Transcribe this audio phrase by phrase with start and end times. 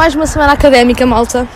[0.00, 1.46] mais uma semana académica, malta.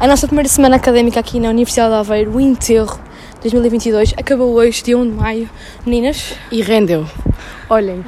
[0.00, 2.98] A nossa primeira semana académica aqui na Universidade de Aveiro, o enterro
[3.40, 5.50] 2022, acabou hoje, dia 1 de maio.
[5.86, 7.06] Meninas, E rendeu.
[7.70, 8.04] Olhem.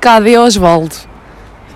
[0.00, 0.94] Cadê Osvaldo?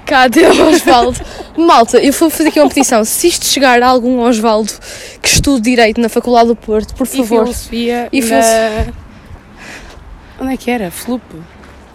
[0.07, 1.21] cadê o Osvaldo?
[1.55, 3.05] malta, eu vou fazer aqui uma petição.
[3.05, 4.73] Se isto chegar a algum Osvaldo
[5.21, 7.45] que estude Direito na Faculdade do Porto, por E favor.
[7.45, 8.87] filosofia E na...
[10.41, 10.91] Onde é que era?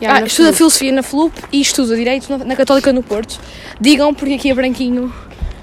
[0.10, 0.24] Flup?
[0.24, 3.40] Ah, estuda Filosofia na FLUP e estuda Direito na, Católica no Porto.
[3.80, 5.14] Digam porque aqui a Branquinho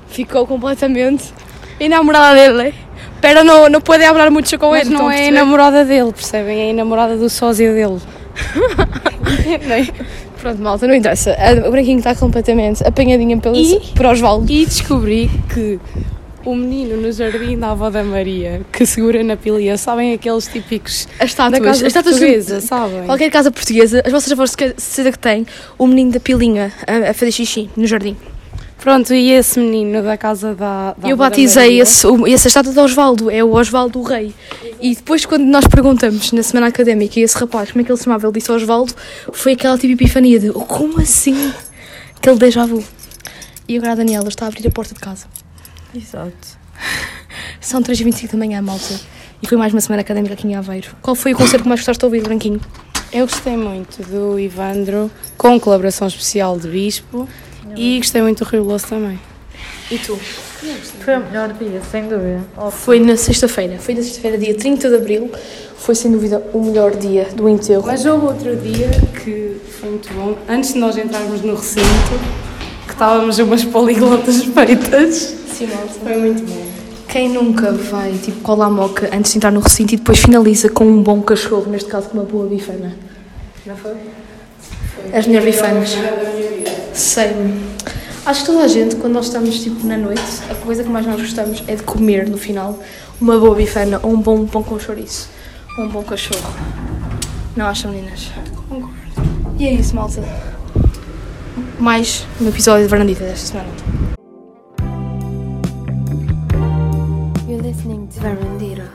[0.08, 1.32] ficou completamente
[1.78, 2.74] enamorada dele.
[3.20, 4.96] Pero não, não pode falar muito com Mas ele.
[4.96, 6.68] não é a namorada dele, percebem?
[6.68, 8.00] É a namorada do sósia dele.
[10.40, 11.36] Pronto, malta, não interessa.
[11.66, 13.78] O branquinho está completamente apanhadinha pelo, E?
[13.94, 14.50] por Osvaldo.
[14.50, 15.78] E descobri que
[16.44, 21.06] o menino no jardim da avó da Maria, que segura na pilia, sabem aqueles típicos
[21.18, 21.60] As estátuas.
[21.60, 23.04] da casa as estátuas do- portuguesa, sabem?
[23.04, 25.46] Qualquer casa portuguesa, as vossas avós certeza que têm
[25.78, 28.16] o menino da pilinha a, a fazer xixi no jardim.
[28.78, 32.80] Pronto, e esse menino da casa da, da eu batizei esse, o- essa estátua de
[32.80, 34.34] Osvaldo, é o Osvaldo Rei.
[34.80, 38.04] E depois, quando nós perguntamos na semana académica, esse rapaz, como é que ele se
[38.04, 38.26] chamava?
[38.26, 38.94] Ele disse Osvaldo,
[39.34, 41.52] foi aquela tipo epifania de "Oh, como assim?
[42.16, 42.82] Aquele déjà vu.
[43.68, 45.26] E agora a Daniela está a abrir a porta de casa.
[45.94, 46.58] Exato.
[47.60, 48.98] São 3h25 da manhã, malta.
[49.42, 50.88] E foi mais uma semana académica aqui em Aveiro.
[51.02, 52.60] Qual foi o concerto que mais gostaste de ouvir, Branquinho?
[53.12, 57.28] Eu gostei muito do Ivandro, com colaboração especial de Bispo,
[57.76, 59.18] e gostei muito do Rio Louço também.
[59.90, 60.16] E tu?
[60.16, 62.44] Foi o melhor dia, sem dúvida.
[62.70, 63.78] Foi na sexta-feira.
[63.78, 65.32] Foi na sexta-feira, dia 30 de abril.
[65.76, 67.84] Foi sem dúvida o melhor dia do enterro.
[67.86, 68.90] Mas houve outro dia
[69.24, 71.84] que foi muito bom, antes de nós entrarmos no recinto,
[73.00, 75.14] estávamos umas poliglotas feitas.
[75.50, 75.88] Sim, malta.
[76.02, 76.66] Foi muito bom.
[77.08, 80.68] Quem nunca vai, tipo, colar a moca antes de entrar no recinto e depois finaliza
[80.68, 82.94] com um bom cachorro, neste caso com uma boa bifana?
[83.64, 83.94] Não foi?
[85.14, 85.96] As melhores bifanas.
[86.92, 87.34] Sei.
[88.26, 91.06] Acho que toda a gente, quando nós estamos, tipo, na noite, a coisa que mais
[91.06, 92.78] nós gostamos é de comer, no final,
[93.18, 95.30] uma boa bifana ou um bom pão com chouriço.
[95.78, 96.52] Ou um bom cachorro.
[97.56, 98.30] Não acham, meninas?
[98.68, 98.94] Concordo.
[99.58, 100.22] E é isso, malta.
[101.80, 103.70] Mais um episódio de Varandita desta semana.
[107.48, 108.92] You're listening to Verandira.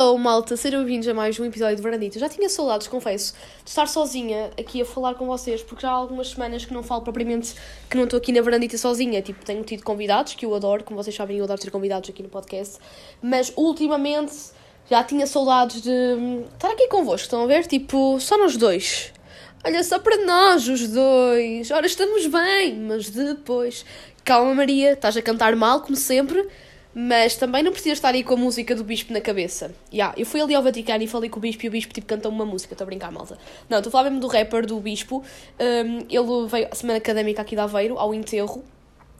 [0.00, 2.18] Olá malta, sejam bem-vindos a mais um episódio de Varandita.
[2.18, 5.94] Já tinha saudades, confesso, de estar sozinha aqui a falar com vocês, porque já há
[5.94, 7.54] algumas semanas que não falo propriamente,
[7.88, 9.22] que não estou aqui na Varandita sozinha.
[9.22, 12.20] Tipo, tenho tido convidados, que eu adoro, como vocês sabem, eu adoro ter convidados aqui
[12.20, 12.78] no podcast,
[13.22, 14.56] mas ultimamente
[14.90, 17.66] já tinha saudades de hum, estar aqui convosco, estão a ver?
[17.66, 19.12] Tipo, só nós dois.
[19.64, 21.70] Olha, só para nós, os dois.
[21.72, 23.84] Ora, estamos bem, mas depois.
[24.22, 26.48] Calma, Maria, estás a cantar mal, como sempre,
[26.94, 29.74] mas também não precisas estar aí com a música do Bispo na cabeça.
[29.92, 32.06] Yeah, eu fui ali ao Vaticano e falei com o Bispo e o Bispo tipo,
[32.06, 33.36] cantou uma música, estou a brincar, malta.
[33.68, 35.22] Não, estou a falar mesmo do rapper, do Bispo.
[35.60, 38.64] Um, ele veio à semana académica aqui de Aveiro, ao enterro.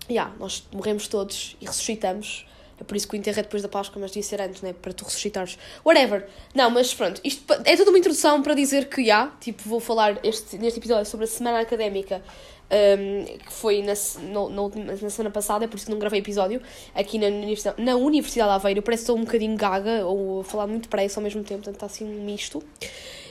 [0.09, 2.46] Yeah, nós morremos todos e ressuscitamos.
[2.79, 4.75] É por isso que o enterro é depois da Páscoa, mas devia ser antes, né?
[4.75, 5.59] Para tu ressuscitares.
[5.85, 6.27] Whatever.
[6.55, 7.21] Não, mas pronto.
[7.25, 11.07] Isto é toda uma introdução para dizer que, já, tipo, vou falar este, neste episódio
[11.07, 12.23] sobre a semana académica
[12.71, 16.19] um, que foi na, se- no- na, semana passada, é por isso que não gravei
[16.21, 16.61] episódio,
[16.95, 18.83] aqui na Universidade, na Universidade de Aveiro.
[18.83, 21.75] Parece que estou um bocadinho gaga ou a falar muito depressa ao mesmo tempo, portanto
[21.77, 22.63] está assim um misto.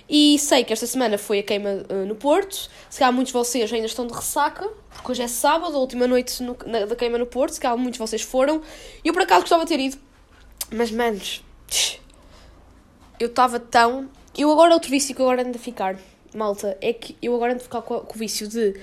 [0.07, 2.69] E sei que esta semana foi a queima uh, no Porto.
[2.89, 6.05] Se calhar muitos de vocês ainda estão de ressaca, porque hoje é sábado, a última
[6.07, 7.53] noite no- na- da queima no Porto.
[7.53, 8.61] Se calhar muitos de vocês foram.
[9.03, 9.97] Eu por acaso gostava de ter ido,
[10.71, 11.43] mas manos,
[13.19, 14.09] eu estava tão.
[14.37, 15.97] Eu agora, outro vício que eu agora ando a ficar,
[16.33, 18.79] malta, é que eu agora ando a ficar com, com o vício de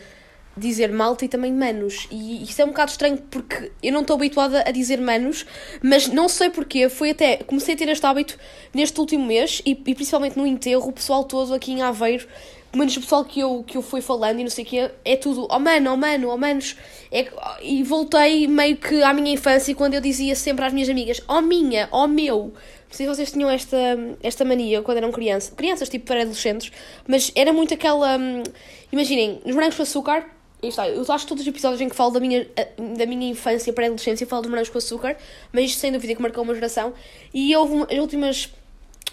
[0.57, 2.07] dizer malta e também manos.
[2.11, 5.47] E isso é um bocado estranho porque eu não estou habituada a dizer manos,
[5.83, 6.89] mas não sei porquê.
[6.89, 7.39] Foi até.
[7.39, 8.39] Comecei a ter este hábito
[8.75, 12.27] neste último mês e, e principalmente no enterro, o pessoal todo aqui em Aveiro.
[12.71, 14.91] Pelo menos o pessoal que eu, que eu fui falando e não sei o quê,
[15.05, 16.75] é tudo, oh mano, oh mano, oh manos.
[17.11, 17.29] É,
[17.61, 21.43] e voltei meio que à minha infância quando eu dizia sempre às minhas amigas, oh
[21.43, 22.55] minha, oh meu.
[22.93, 23.77] Não sei se vocês tinham esta,
[24.23, 26.73] esta mania quando eram crianças, crianças tipo pré-adolescentes,
[27.07, 28.17] mas era muito aquela.
[28.17, 28.43] hum,
[28.91, 30.27] imaginem, nos morangos com açúcar,
[30.69, 33.29] está, eu acho que todos os episódios em que falo da minha, eh, da minha
[33.29, 35.17] infância pré-adolescência falo dos morangos com açúcar,
[35.53, 36.93] mas sem dúvida que marcou uma geração.
[37.35, 38.49] E houve as últimas.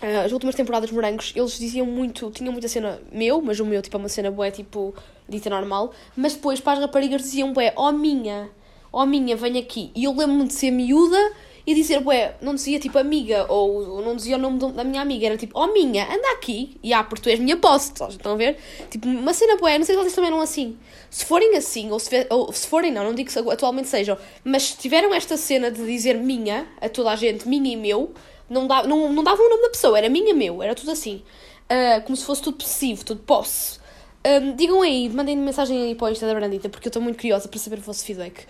[0.01, 3.65] ah, as últimas temporadas de Morangos, eles diziam muito, tinham muita cena meu, mas o
[3.65, 4.93] meu tipo é uma cena boa, tipo,
[5.27, 8.49] dita normal, mas depois para as raparigas diziam, bué, ó minha,
[8.93, 9.91] ó minha, vem aqui.
[9.95, 11.17] E eu lembro-me de ser miúda
[11.65, 15.27] e dizer, bué, não dizia tipo amiga, ou não dizia o nome da minha amiga,
[15.27, 18.35] era tipo, ó minha, anda aqui, e ah, porque tu és minha boss, estão a
[18.35, 18.57] ver?
[18.89, 20.77] Tipo, uma cena bué, não sei se vocês também eram assim.
[21.09, 24.73] Se forem assim, ou se, ou se forem não, não digo que atualmente sejam, mas
[24.73, 28.13] tiveram esta cena de dizer minha, a toda a gente, minha e meu,
[28.49, 31.21] não, dá, não, não dava o nome da pessoa, era minha, meu, era tudo assim.
[31.69, 33.79] Ah, como se fosse tudo possessivo, tudo posse.
[34.25, 37.17] Um, digam aí, mandem mensagem aí para o Insta da Brandita, porque eu estou muito
[37.17, 38.45] curiosa para saber o vosso feedback.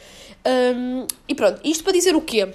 [0.75, 2.47] Um, e pronto, isto para dizer o quê?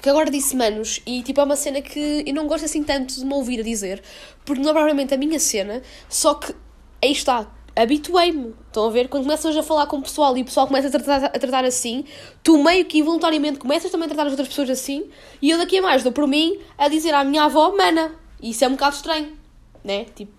[0.00, 3.14] Que agora disse manos, e tipo é uma cena que eu não gosto assim tanto
[3.14, 4.02] de me ouvir a dizer,
[4.44, 6.52] porque não é propriamente a minha cena, só que
[7.00, 8.54] aí está, habituei-me.
[8.66, 9.08] Estão a ver?
[9.08, 11.64] Quando começas a falar com o pessoal e o pessoal começa a tratar, a tratar
[11.64, 12.04] assim,
[12.42, 15.10] tu meio que involuntariamente começas também a tratar as outras pessoas assim,
[15.40, 18.14] e eu daqui a mais dou por mim a dizer à minha avó, mana.
[18.40, 19.36] E isso é um bocado estranho,
[19.84, 20.06] né?
[20.16, 20.32] Tipo,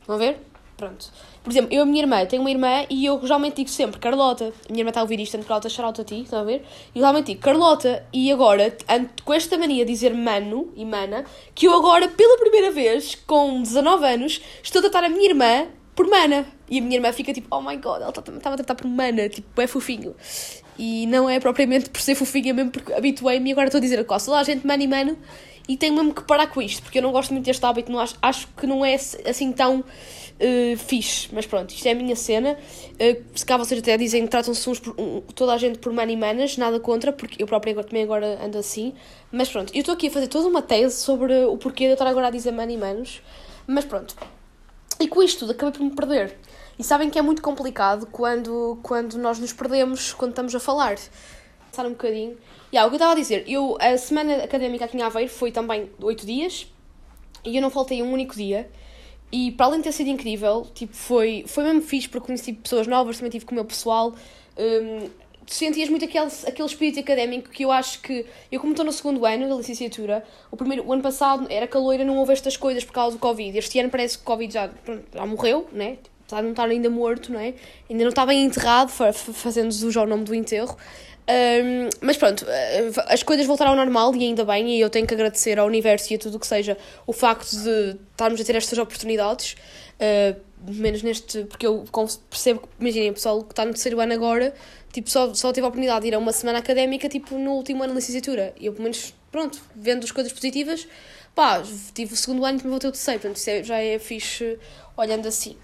[0.00, 0.38] estão a ver?
[0.76, 1.12] Pronto.
[1.46, 4.00] Por exemplo, eu e a minha irmã, tenho uma irmã e eu geralmente digo sempre
[4.00, 4.52] Carlota.
[4.68, 6.64] A minha irmã está a ouvir isto, tanto Carlota, shout a ti, estão a ver?
[6.92, 8.04] E geralmente digo Carlota.
[8.12, 8.76] E agora,
[9.24, 13.62] com esta mania de dizer mano e mana, que eu agora, pela primeira vez, com
[13.62, 16.44] 19 anos, estou a tratar a minha irmã por mana.
[16.68, 19.28] E a minha irmã fica tipo, oh my god, ela estava a tratar por mana,
[19.28, 20.16] tipo, é fofinho.
[20.76, 24.00] E não é propriamente por ser fofinha mesmo, porque habituei-me e agora estou a dizer
[24.00, 25.16] a costa lá, gente, mano e mano,
[25.68, 27.98] e tenho mesmo que parar com isto, porque eu não gosto muito deste hábito, não
[27.98, 29.84] acho, acho que não é assim tão
[30.40, 31.28] uh, fixe.
[31.32, 32.56] Mas pronto, isto é a minha cena.
[32.92, 36.56] Uh, se cá vocês até dizem tratam-se uns um, toda a gente por e manas,
[36.56, 38.94] nada contra, porque eu própria também agora ando assim.
[39.30, 41.92] Mas pronto, eu estou aqui a fazer toda uma tese sobre o porquê de eu
[41.94, 43.22] estar agora a dizer e manos.
[43.66, 44.14] Mas pronto.
[44.98, 46.36] E com isto tudo acabei por me perder.
[46.78, 50.96] E sabem que é muito complicado quando, quando nós nos perdemos, quando estamos a falar.
[51.70, 52.36] Passar um bocadinho.
[52.72, 55.30] E yeah, o que eu estava a dizer, eu, a semana académica aqui em Aveiro
[55.30, 56.66] foi também oito dias
[57.44, 58.68] e eu não faltei um único dia.
[59.32, 62.86] E para além de ter sido incrível, tipo, foi, foi mesmo fixe porque conheci pessoas
[62.86, 64.14] novas, também tive com o meu pessoal.
[64.56, 65.08] Um,
[65.46, 68.26] sentias muito aquele, aquele espírito académico que eu acho que.
[68.50, 72.04] Eu, como estou no segundo ano da licenciatura, o, primeiro, o ano passado era caloira,
[72.04, 73.56] não houve estas coisas por causa do Covid.
[73.58, 74.70] Este ano parece que o Covid já,
[75.14, 75.98] já morreu, né?
[76.24, 77.54] Apesar de não estar ainda morto, não é?
[77.88, 80.76] Ainda não está bem enterrado, fazendo-nos o nome do enterro.
[81.28, 85.06] Um, mas pronto, eh, as coisas voltaram ao normal e ainda bem, e eu tenho
[85.06, 88.44] que agradecer ao universo e a tudo o que seja o facto de estarmos a
[88.44, 89.56] ter estas oportunidades,
[90.00, 90.40] uh,
[90.72, 91.84] menos neste, porque eu
[92.30, 94.54] percebo que, imaginem, o pessoal que está no terceiro ano agora,
[94.92, 97.82] tipo, só, só teve a oportunidade de ir a uma semana académica, tipo, no último
[97.82, 100.86] ano de licenciatura, e eu, pelo menos, pronto, vendo as coisas positivas,
[101.34, 101.60] pá,
[101.92, 104.58] tive o segundo ano e vou ter o terceiro, portanto, isso é, já é fixe
[104.96, 105.56] olhando assim.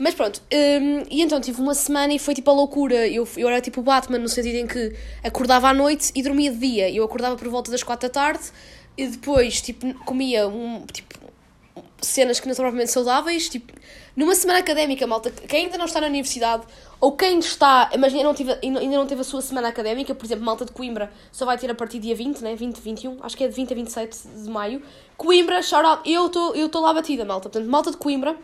[0.00, 3.06] Mas pronto, um, e então tive uma semana e foi tipo a loucura.
[3.06, 6.50] Eu, eu era tipo o Batman no sentido em que acordava à noite e dormia
[6.50, 6.90] de dia.
[6.90, 8.44] Eu acordava por volta das quatro da tarde
[8.96, 11.18] e depois tipo comia um, tipo,
[12.00, 13.50] cenas que não são propriamente saudáveis.
[13.50, 13.74] Tipo,
[14.16, 16.62] numa semana académica, malta, quem ainda não está na universidade
[16.98, 20.24] ou quem está, mas ainda não, tive, ainda não teve a sua semana académica, por
[20.24, 22.56] exemplo, malta de Coimbra só vai ter a partir dia 20, né?
[22.56, 24.82] 20, 21, acho que é de 20 a 27 de maio.
[25.18, 27.50] Coimbra, shout out, eu estou lá batida, malta.
[27.50, 28.34] Portanto, malta de Coimbra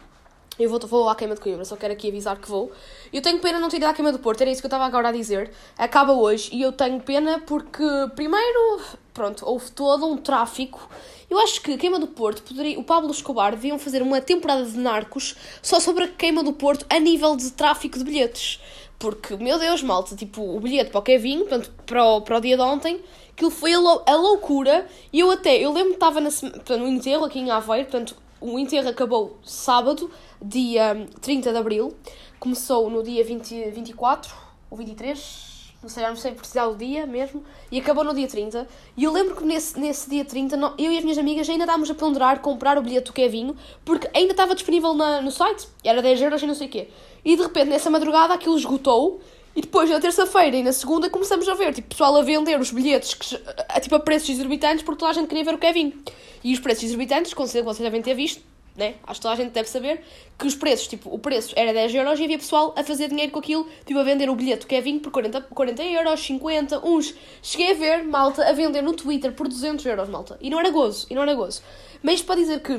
[0.59, 2.73] eu vou, vou à queima de Coimbra, só quero aqui avisar que vou.
[3.13, 4.85] Eu tenho pena não ter ido à queima do Porto, era isso que eu estava
[4.85, 5.51] agora a dizer.
[5.77, 8.81] Acaba hoje e eu tenho pena porque, primeiro,
[9.13, 10.89] pronto, houve todo um tráfico.
[11.29, 14.65] Eu acho que a queima do Porto, poderia, o Pablo Escobar deviam fazer uma temporada
[14.65, 18.61] de narcos só sobre a queima do Porto a nível de tráfico de bilhetes.
[18.99, 22.41] Porque, meu Deus, malta, tipo, o bilhete para o Kevin, portanto, para o, para o
[22.41, 23.01] dia de ontem,
[23.31, 24.87] aquilo foi a, lou a loucura.
[25.13, 28.89] E eu até, eu lembro que estava no enterro aqui em Aveiro, portanto, o enterro
[28.89, 30.11] acabou sábado,
[30.41, 31.95] dia 30 de abril.
[32.39, 34.35] Começou no dia 20, 24
[34.71, 38.67] ou 23, não sei, não sei precisar do dia mesmo, e acabou no dia 30.
[38.97, 41.91] E eu lembro que nesse, nesse dia 30, eu e as minhas amigas ainda estávamos
[41.91, 46.03] a ponderar comprar o bilhete do Kevinho, porque ainda estava disponível na, no site, era
[46.03, 46.89] 10 euros e não sei o quê.
[47.25, 49.21] E de repente, nessa madrugada, aquilo esgotou.
[49.57, 52.71] E depois, na terça-feira e na segunda, começamos a ver, tipo, pessoal a vender os
[52.71, 53.41] bilhetes que,
[53.71, 55.95] a, tipo, a preços exorbitantes porque toda a gente queria ver o Kevin.
[56.45, 58.45] E os preços exorbitantes, com certeza vocês devem ter visto,
[58.77, 58.97] né?
[59.07, 60.03] Acho que toda a gente deve saber
[60.39, 63.33] que os preços, tipo, o preço era 10 euros e havia pessoal a fazer dinheiro
[63.33, 67.15] com aquilo, tipo, a vender o bilhete do Kevin por 40, 40 euros, 50, uns.
[67.41, 70.37] Cheguei a ver malta a vender no Twitter por 200 euros, malta.
[70.43, 71.63] E não era gozo, e não era gozo.
[72.03, 72.79] Mas para dizer que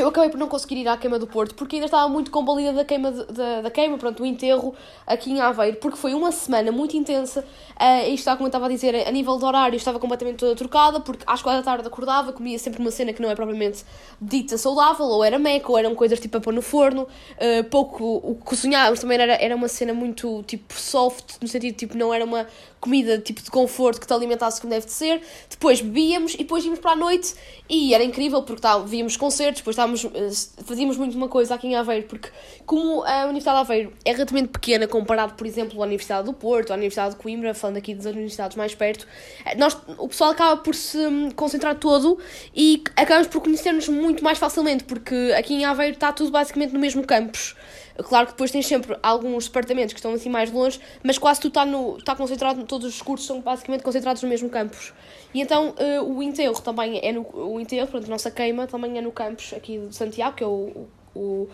[0.00, 2.72] eu acabei por não conseguir ir à queima do Porto porque ainda estava muito combalida
[2.72, 4.74] da queima, de, da, da queima, pronto, do enterro
[5.06, 7.44] aqui em Aveiro, porque foi uma semana muito intensa.
[7.80, 10.54] Uh, e está, como eu estava a dizer, a nível de horário estava completamente toda
[10.54, 13.84] trocada, porque às quatro da tarde acordava, comia sempre uma cena que não é propriamente
[14.20, 17.02] dita saudável, ou era meca, ou eram coisas tipo a pôr no forno.
[17.02, 21.96] Uh, pouco o cozinhávamos também era, era uma cena muito tipo soft, no sentido tipo
[21.96, 22.46] não era uma
[22.80, 25.20] comida tipo de conforto que te alimentasse como deve de ser.
[25.48, 27.34] Depois bebíamos e depois íamos para a noite
[27.68, 31.68] e era incrível porque tá, víamos concertos, depois estávamos, eh, fazíamos muito uma coisa aqui
[31.68, 32.28] em Aveiro, porque
[32.64, 36.72] como a Universidade de Aveiro é relativamente pequena comparado, por exemplo, à Universidade do Porto,
[36.72, 39.06] à Universidade de Coimbra, falando aqui das universidades mais perto,
[39.44, 42.18] eh, nós, o pessoal acaba por se hum, concentrar todo
[42.54, 46.80] e acabamos por conhecer-nos muito mais facilmente, porque aqui em Aveiro está tudo basicamente no
[46.80, 47.54] mesmo campus.
[48.02, 51.50] Claro que depois tens sempre alguns departamentos que estão assim mais longe, mas quase tudo
[51.50, 54.92] está, no, está concentrado, todos os cursos são basicamente concentrados no mesmo campus.
[55.34, 57.26] E então uh, o enterro também é no.
[57.32, 60.46] O enterro, portanto, a nossa queima também é no campus aqui de Santiago, que é
[60.46, 61.48] o, o,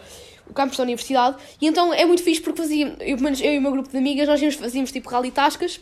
[0.49, 1.37] o campus da universidade.
[1.61, 3.91] E então é muito fixe porque fazia, eu, pelo menos eu e o meu grupo
[3.91, 5.81] de amigas, nós íamos, fazíamos tipo rally tascas.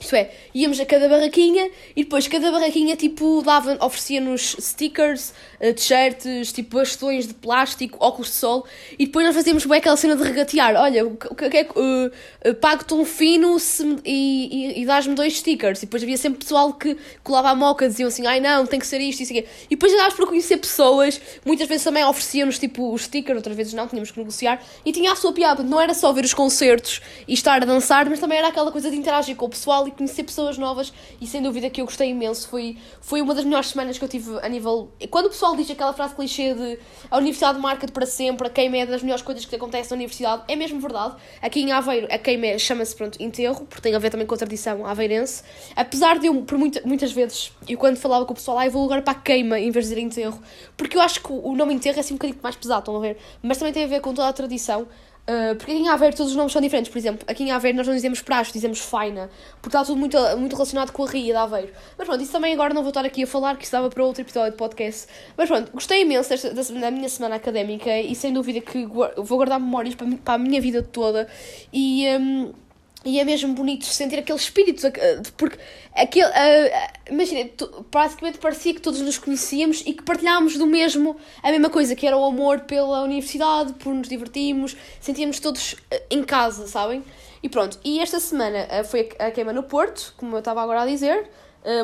[0.00, 5.72] Isto é, íamos a cada barraquinha e depois cada barraquinha tipo dava, oferecia-nos stickers, uh,
[5.72, 8.66] t-shirts, tipo bastões de plástico, óculos de sol
[8.98, 10.74] e depois nós fazíamos bem aquela cena de regatear.
[10.76, 13.56] Olha, o que é que uh, pago-te um fino
[14.04, 15.82] e, e, e dás-me dois stickers.
[15.82, 18.86] E depois havia sempre pessoal que colava a moca, diziam assim, ai não, tem que
[18.86, 19.46] ser isto, isso aqui.
[19.66, 23.72] E depois andávamos por conhecer pessoas, muitas vezes também ofereciam-nos tipo os stickers, outras vezes
[23.72, 25.62] não, tínhamos que negociar e tinha a sua piada.
[25.62, 28.90] Não era só ver os concertos e estar a dançar, mas também era aquela coisa
[28.90, 32.10] de interagir com o pessoal e conhecer pessoas novas e sem dúvida que eu gostei
[32.10, 32.48] imenso.
[32.48, 34.90] Foi, foi uma das melhores semanas que eu tive a nível.
[35.10, 36.78] Quando o pessoal diz aquela frase clichê de
[37.10, 39.96] a universidade marca-te para sempre, a queima é das melhores coisas que te acontecem na
[39.96, 41.16] universidade, é mesmo verdade.
[41.40, 44.38] Aqui em Aveiro, a queima chama-se pronto enterro, porque tem a ver também com a
[44.38, 45.42] tradição aveirense.
[45.74, 48.70] Apesar de eu, por muita, muitas vezes, eu quando falava com o pessoal, ah, eu
[48.70, 50.40] vou agora para a queima em vez de dizer enterro,
[50.76, 53.00] porque eu acho que o nome enterro é assim um bocadinho mais pesado, estão a
[53.00, 53.16] ver?
[53.42, 54.86] Mas também tem a ver com toda a tradição.
[55.28, 56.90] Uh, porque aqui em Aveiro todos os nomes são diferentes.
[56.90, 59.28] Por exemplo, aqui em Aveiro nós não dizemos praxe, dizemos faina.
[59.60, 61.72] Porque está tudo muito, muito relacionado com a ria de Aveiro.
[61.98, 64.04] Mas pronto, isso também agora não vou estar aqui a falar, que isso estava para
[64.04, 65.08] outro episódio de podcast.
[65.36, 69.58] Mas pronto, gostei imenso desta, da minha semana académica e sem dúvida que vou guardar
[69.58, 71.28] memórias para, para a minha vida toda.
[71.72, 72.06] E.
[72.18, 72.65] Um,
[73.06, 74.82] e é mesmo bonito sentir aquele espírito,
[75.36, 75.56] porque
[75.94, 77.48] aquele, uh, imagina,
[77.88, 82.04] praticamente parecia que todos nos conhecíamos e que partilhámos do mesmo, a mesma coisa, que
[82.04, 85.76] era o amor pela universidade, por nos divertirmos, sentíamos todos uh,
[86.10, 87.04] em casa, sabem?
[87.40, 90.82] E pronto, e esta semana uh, foi a queima no Porto, como eu estava agora
[90.82, 91.30] a dizer,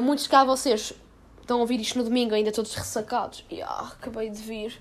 [0.01, 0.93] muitos cá vocês
[1.41, 4.81] estão a ouvir isto no domingo, ainda todos ressacados, e ah, acabei de vir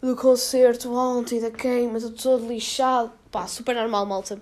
[0.00, 3.10] do concerto ontem, da queima, estou todo lixado.
[3.30, 4.40] Pá, super normal, malta.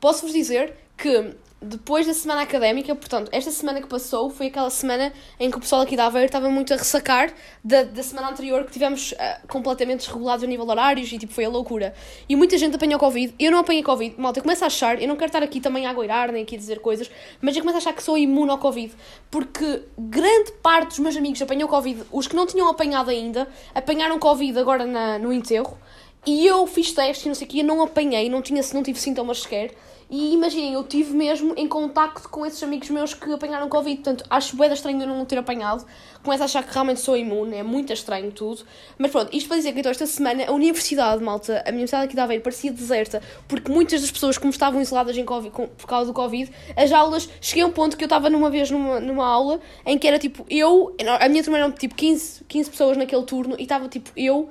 [0.00, 5.10] Posso-vos dizer que depois da semana académica, portanto, esta semana que passou foi aquela semana
[5.40, 7.32] em que o pessoal aqui da Aveiro estava muito a ressacar
[7.64, 11.32] da, da semana anterior que tivemos uh, completamente desregulados a nível de horários e tipo
[11.32, 11.94] foi a loucura.
[12.28, 13.34] E muita gente apanhou Covid.
[13.38, 15.86] Eu não apanhei Covid, malta, eu começo a achar, eu não quero estar aqui também
[15.86, 18.50] a agoirar nem aqui a dizer coisas, mas eu começo a achar que sou imune
[18.50, 18.94] ao Covid
[19.30, 24.18] porque grande parte dos meus amigos apanhou Covid, os que não tinham apanhado ainda, apanharam
[24.18, 25.78] Covid agora na, no enterro.
[26.26, 28.98] E eu fiz testes e não sei o que, não apanhei, não, tinha, não tive
[28.98, 29.72] sintomas sequer.
[30.08, 33.96] E imaginem, eu tive mesmo em contacto com esses amigos meus que apanharam Covid.
[33.96, 35.84] Portanto, acho bem estranho eu não ter apanhado.
[36.22, 38.64] Começo a achar que realmente sou imune, é muito estranho tudo.
[38.98, 42.14] Mas pronto, isto para dizer que então esta semana a universidade, malta, a universidade aqui
[42.14, 45.86] de Aveiro parecia deserta, porque muitas das pessoas, como estavam isoladas em COVID, com, por
[45.86, 49.00] causa do Covid, as aulas, cheguei a um ponto que eu estava numa vez numa,
[49.00, 52.96] numa aula em que era tipo eu, a minha turma eram tipo 15, 15 pessoas
[52.96, 54.48] naquele turno e estava tipo eu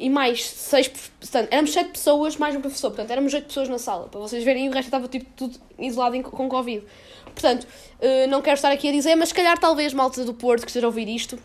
[0.00, 0.88] e mais seis.
[0.88, 2.90] Portanto, éramos sete pessoas mais um professor.
[2.90, 4.08] Portanto, éramos oito pessoas na sala.
[4.08, 6.84] Para vocês verem, o resto estava tipo tudo isolado em, com Covid.
[7.26, 10.62] Portanto, uh, não quero estar aqui a dizer, mas se calhar talvez malta do Porto
[10.62, 11.38] que esteja a ouvir isto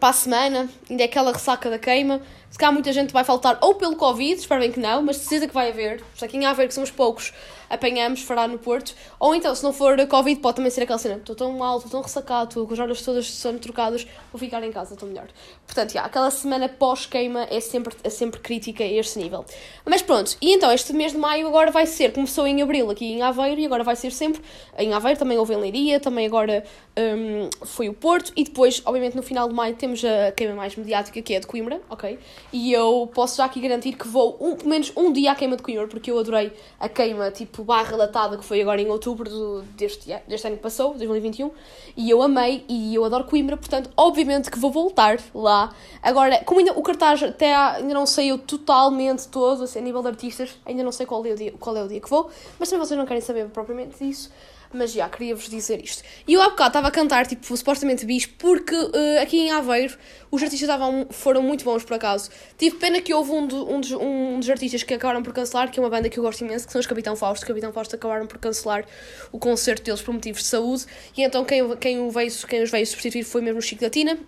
[0.00, 2.22] para a semana, ainda é aquela ressaca da queima.
[2.50, 5.46] Se calhar muita gente vai faltar ou pelo Covid, espero bem que não, mas certeza
[5.46, 6.02] que vai haver.
[6.14, 7.32] Se aqui em Aveiro, que somos poucos,
[7.72, 8.94] apanhamos, fará no Porto.
[9.18, 11.90] Ou então, se não for Covid, pode também ser aquela cena: estou tão mal, estou
[11.90, 15.08] tão ressacado, estou com as horas todas de sono trocadas, vou ficar em casa, estou
[15.08, 15.28] melhor.
[15.66, 19.44] Portanto, yeah, aquela semana pós-queima é sempre, é sempre crítica a este nível.
[19.86, 23.06] Mas pronto, e então este mês de maio agora vai ser, começou em abril aqui
[23.06, 24.42] em Aveiro e agora vai ser sempre
[24.78, 26.62] em Aveiro, também houve em Leiria, também agora
[26.96, 30.76] um, foi o Porto e depois, obviamente, no final de maio temos a queima mais
[30.76, 32.18] mediática que é a de Coimbra, ok?
[32.52, 35.56] E eu posso já aqui garantir que vou um, pelo menos um dia à queima
[35.56, 39.28] de Coimbra porque eu adorei a queima tipo barra relatada que foi agora em outubro
[39.28, 41.50] do, deste, deste ano que passou, 2021,
[41.96, 45.74] e eu amei e eu adoro Coimbra, portanto, obviamente que vou voltar lá.
[46.02, 50.02] Agora, como ainda o cartaz até ainda não sei eu totalmente todo, assim, a nível
[50.02, 52.30] de artistas, ainda não sei qual é o dia, qual é o dia que vou,
[52.58, 54.30] mas também vocês não querem saber propriamente disso.
[54.74, 56.02] Mas já, queria-vos dizer isto.
[56.26, 59.98] E eu há bocado estava a cantar, tipo, supostamente bis, porque uh, aqui em Aveiro
[60.30, 62.30] os artistas estavam, foram muito bons, por acaso.
[62.56, 65.70] Tive pena que houve um, do, um, dos, um dos artistas que acabaram por cancelar,
[65.70, 67.42] que é uma banda que eu gosto imenso, que são os Capitão Fausto.
[67.42, 68.86] Os Capitão Fausto acabaram por cancelar
[69.30, 70.86] o concerto deles por motivos de saúde.
[71.14, 74.18] E então quem, quem, veio, quem os veio substituir foi mesmo o Chico da Tina.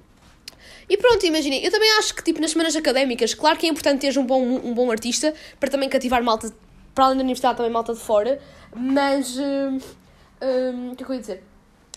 [0.87, 4.01] E pronto, imaginem, eu também acho que, tipo, nas semanas académicas, claro que é importante
[4.01, 6.53] ter um bom, um bom artista para também cativar malta,
[6.95, 8.39] para além da universidade, também malta de fora,
[8.77, 9.39] mas.
[9.39, 10.04] Uh,
[10.45, 11.45] um, o que é que eu ia dizer?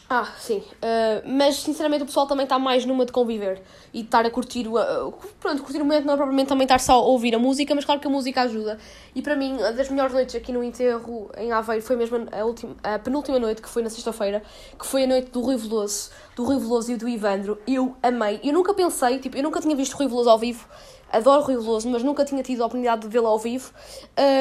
[0.10, 0.60] Ah, sim.
[0.60, 3.62] Uh, mas sinceramente o pessoal também está mais numa de conviver
[3.94, 4.78] e estar a curtir o.
[4.78, 7.76] Uh, pronto, curtir o momento não é propriamente também estar só a ouvir a música,
[7.76, 8.80] mas claro que a música ajuda.
[9.14, 12.74] E para mim, das melhores noites aqui no enterro em Aveiro foi mesmo a, última,
[12.84, 14.42] a penúltima noite, que foi na sexta-feira,
[14.80, 17.60] que foi a noite do Rui Veloso, do Rui Veloso e do Ivandro.
[17.68, 18.40] Eu amei.
[18.42, 20.66] Eu nunca pensei, tipo, eu nunca tinha visto o Rui Veloso ao vivo
[21.12, 23.72] adoro Rui Veloso, mas nunca tinha tido a oportunidade de vê-lo ao vivo,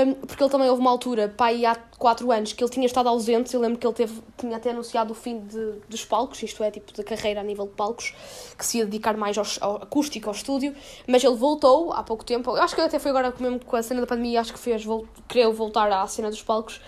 [0.07, 3.09] um, porque ele também houve uma altura, pai, há 4 anos, que ele tinha estado
[3.09, 6.63] ausente, eu lembro que ele teve, tinha até anunciado o fim de, dos palcos, isto
[6.63, 8.15] é, tipo, da carreira a nível de palcos,
[8.57, 10.75] que se ia dedicar mais ao, ao acústico, ao estúdio,
[11.07, 14.01] mas ele voltou há pouco tempo, acho que até foi agora mesmo com a cena
[14.01, 15.07] da pandemia, acho que fez, vol
[15.55, 16.81] voltar à cena dos palcos,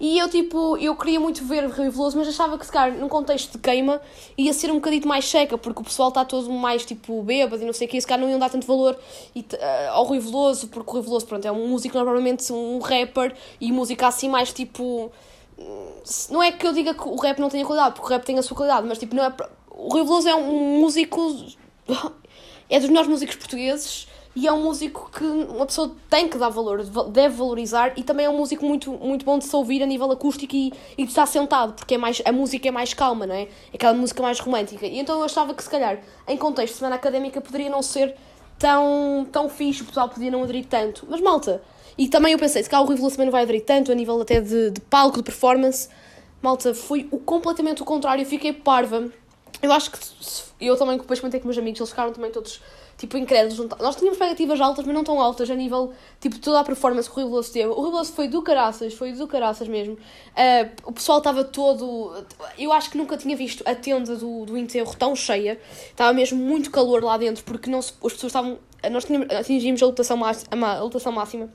[0.00, 3.08] e eu, tipo, eu queria muito ver Rui Veloso, mas achava que, se calhar, num
[3.08, 4.00] contexto de queima,
[4.36, 7.66] ia ser um bocadinho mais seca, porque o pessoal está todo mais, tipo, bêbado e
[7.66, 8.98] não sei o que, se calhar não iam dar tanto valor
[9.34, 12.78] e, uh, ao Rui Veloso, porque o Rui Veloso, pronto, é um músico, normalmente um
[12.78, 15.10] rapper, e música assim mais, tipo...
[16.30, 18.38] Não é que eu diga que o rap não tenha qualidade, porque o rap tem
[18.38, 19.32] a sua qualidade, mas, tipo, não é...
[19.70, 21.20] O Rui Veloso é um músico...
[22.70, 24.06] É dos melhores músicos portugueses
[24.36, 28.26] e é um músico que uma pessoa tem que dar valor, deve valorizar e também
[28.26, 31.10] é um músico muito, muito bom de se ouvir a nível acústico e, e de
[31.10, 33.42] estar sentado, porque é mais, a música é mais calma, não é?
[33.42, 34.86] É aquela música mais romântica.
[34.86, 38.16] E então eu achava que se calhar, em contexto de semana académica, poderia não ser
[38.58, 41.06] tão, tão fixe, o pessoal podia não aderir tanto.
[41.08, 41.62] Mas malta,
[41.96, 44.20] e também eu pensei, se cá o Rui também não vai aderir tanto, a nível
[44.20, 45.88] até de, de palco, de performance,
[46.42, 49.08] malta, foi o, completamente o contrário, eu fiquei parva.
[49.62, 49.98] Eu acho que
[50.60, 52.60] eu também depois comentei com meus amigos, eles ficaram também todos
[52.96, 53.58] tipo, incrédulos.
[53.80, 57.14] Nós tínhamos expectativas altas, mas não tão altas a nível, tipo, toda a performance que
[57.14, 57.68] o Rui Veloso teve.
[57.68, 59.94] O Rui Veloso foi do caraças, foi do caraças mesmo.
[59.94, 62.24] Uh, o pessoal estava todo...
[62.58, 65.60] Eu acho que nunca tinha visto a tenda do, do enterro tão cheia.
[65.90, 68.58] Estava mesmo muito calor lá dentro, porque não se, as pessoas estavam...
[68.90, 71.48] Nós tínhamos, atingimos a lotação, máxima, a lotação máxima.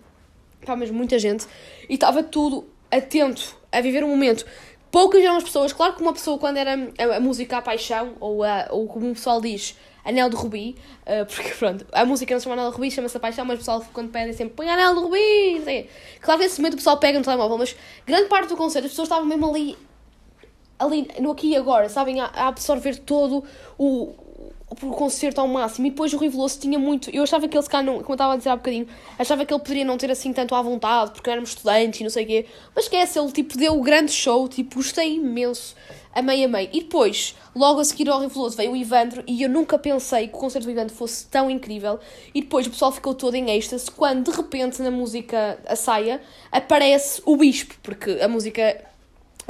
[0.59, 1.45] Estava mesmo muita gente.
[1.87, 4.45] E estava tudo atento a viver um momento
[4.91, 5.73] poucas eram as pessoas.
[5.73, 9.09] Claro que uma pessoa, quando era a, a música à paixão, ou, a, ou como
[9.09, 9.75] o pessoal diz,
[10.09, 13.15] Anel de Rubi, uh, porque pronto, a música não se chama Anel de Rubi, chama-se
[13.15, 15.89] A Paixão, mas o pessoal quando pedem sempre põe Anel de Rubi, não sei
[16.19, 17.75] Claro que nesse momento o pessoal pega no telemóvel, mas
[18.05, 19.77] grande parte do concerto as pessoas estavam mesmo ali,
[20.77, 23.43] ali no aqui e agora, sabem, a, a absorver todo
[23.77, 24.13] o,
[24.69, 25.87] o concerto ao máximo.
[25.87, 27.09] E depois o Rui Veloso tinha muito.
[27.09, 28.87] Eu achava que ele, se calhar, não, como eu estava a dizer há bocadinho,
[29.17, 32.09] achava que ele poderia não ter assim tanto à vontade, porque éramos estudantes e não
[32.09, 32.45] sei o quê.
[32.75, 35.75] Mas esquece, ele tipo deu o grande show, tipo, gostei imenso.
[36.13, 36.69] Amei, amei.
[36.73, 40.27] E depois, logo a seguir ao Rui Veloso, veio o Ivandro e eu nunca pensei
[40.27, 41.99] que o concerto do Ivandro fosse tão incrível.
[42.33, 46.19] E depois o pessoal ficou todo em êxtase quando de repente na música A Saia
[46.51, 48.88] aparece o Bispo, porque a música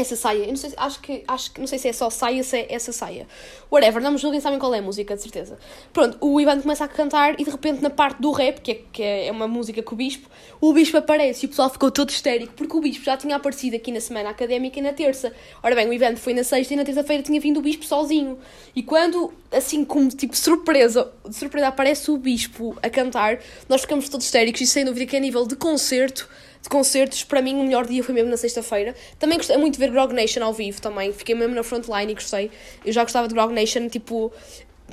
[0.01, 2.41] essa saia, eu não sei, acho que, acho que, não sei se é só saia,
[2.41, 3.27] se é essa saia.
[3.69, 5.59] Whatever, não me julguem, sabem qual é a música, de certeza.
[5.91, 8.81] Pronto, o Ivan começa a cantar e de repente na parte do rap, que é,
[8.93, 10.29] que é uma música com o Bispo,
[10.61, 13.75] o Bispo aparece e o pessoal ficou todo histérico, porque o Bispo já tinha aparecido
[13.75, 15.33] aqui na semana académica e na terça.
[15.61, 18.39] Ora bem, o Ivan foi na sexta e na terça-feira tinha vindo o Bispo sozinho.
[18.73, 24.07] E quando, assim, como tipo surpresa, de surpresa aparece o Bispo a cantar, nós ficamos
[24.07, 26.29] todos histéricos e sem dúvida que a nível de concerto
[26.61, 28.95] de concertos, para mim o melhor dia foi mesmo na sexta-feira.
[29.17, 32.15] Também gostei muito de ver Grog Nation ao vivo também, fiquei mesmo na frontline e
[32.15, 32.51] gostei.
[32.85, 34.31] Eu já gostava de Grog Nation, tipo,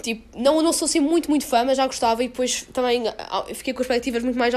[0.00, 3.44] tipo não, não sou assim muito, muito fã, mas já gostava e depois também ah,
[3.52, 4.55] fiquei com expectativas muito mais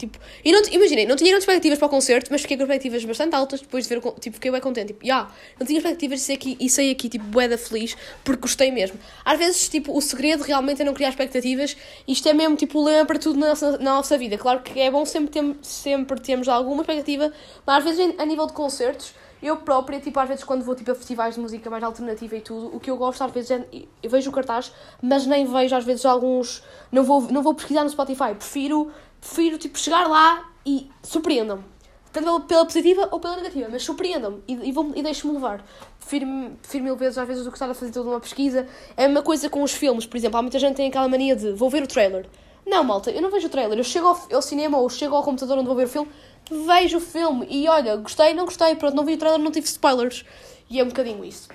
[0.00, 3.36] Tipo, e não, não tinha grandes expectativas para o concerto, mas fiquei com expectativas bastante
[3.36, 4.88] altas depois de ver tipo, fiquei bem contente.
[4.88, 8.70] Tipo, yeah, não tinha expectativas de aqui e saí aqui, tipo, bué feliz, porque gostei
[8.70, 8.98] mesmo.
[9.22, 11.76] Às vezes, tipo, o segredo realmente é não criar expectativas,
[12.08, 14.38] isto é mesmo, tipo, lema para tudo na nossa, na nossa vida.
[14.38, 17.30] Claro que é bom sempre, ter, sempre termos alguma expectativa,
[17.66, 20.90] mas às vezes, a nível de concertos, eu própria, tipo, às vezes quando vou tipo,
[20.90, 23.66] a festivais de música mais alternativa e tudo, o que eu gosto às vezes é.
[24.02, 24.72] Eu vejo o cartaz,
[25.02, 26.62] mas nem vejo às vezes alguns.
[26.90, 28.34] Não vou, não vou pesquisar no Spotify.
[28.34, 31.64] Prefiro prefiro tipo, chegar lá e surpreendam-me.
[32.12, 35.64] Tanto pela positiva ou pela negativa, mas surpreendam-me e, e, e deixem-me levar.
[36.00, 36.26] Prefiro,
[36.60, 38.66] prefiro mil vezes, às vezes, do que estar a fazer toda uma pesquisa.
[38.96, 40.36] É a mesma coisa com os filmes, por exemplo.
[40.38, 42.26] Há muita gente que tem aquela mania de vou ver o trailer.
[42.70, 43.76] Não, malta, eu não vejo o trailer.
[43.76, 46.08] Eu chego ao, ao cinema ou chego ao computador onde vou ver o filme,
[46.48, 49.66] vejo o filme e olha, gostei, não gostei, pronto, não vi o trailer, não tive
[49.66, 50.24] spoilers.
[50.70, 51.48] E é um bocadinho isso.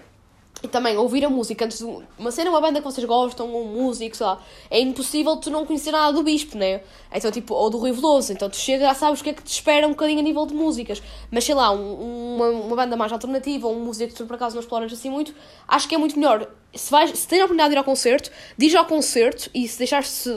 [0.66, 1.86] E também ouvir a música antes de
[2.18, 4.42] uma cena, uma banda que vocês gostam, um músico, sei lá.
[4.72, 6.82] É impossível tu não conhecer nada do Bispo, né?
[7.14, 8.34] Então, tipo, ou do Rui Veloso.
[8.34, 10.44] Então tu chega, já sabes o que é que te espera um bocadinho a nível
[10.48, 11.04] de músicas.
[11.30, 14.36] Mas sei lá, um, uma, uma banda mais alternativa, ou um músico que tu por
[14.36, 15.36] acaso não exploras assim muito,
[15.68, 16.50] acho que é muito melhor.
[16.74, 19.78] Se, vais, se tens a oportunidade de ir ao concerto, diz ao concerto e se
[19.78, 20.30] deixares-se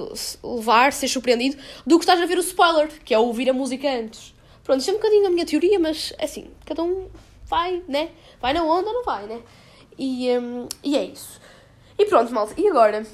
[0.44, 3.90] levar, ser surpreendido, do que estás a ver o spoiler, que é ouvir a música
[3.90, 4.34] antes.
[4.62, 7.08] Pronto, isso é um bocadinho a minha teoria, mas assim, cada um
[7.46, 8.10] vai, né?
[8.40, 9.40] Vai na onda ou não vai, né?
[9.98, 11.40] E, um, e é isso.
[11.98, 12.54] E pronto, malta.
[12.56, 13.04] E agora?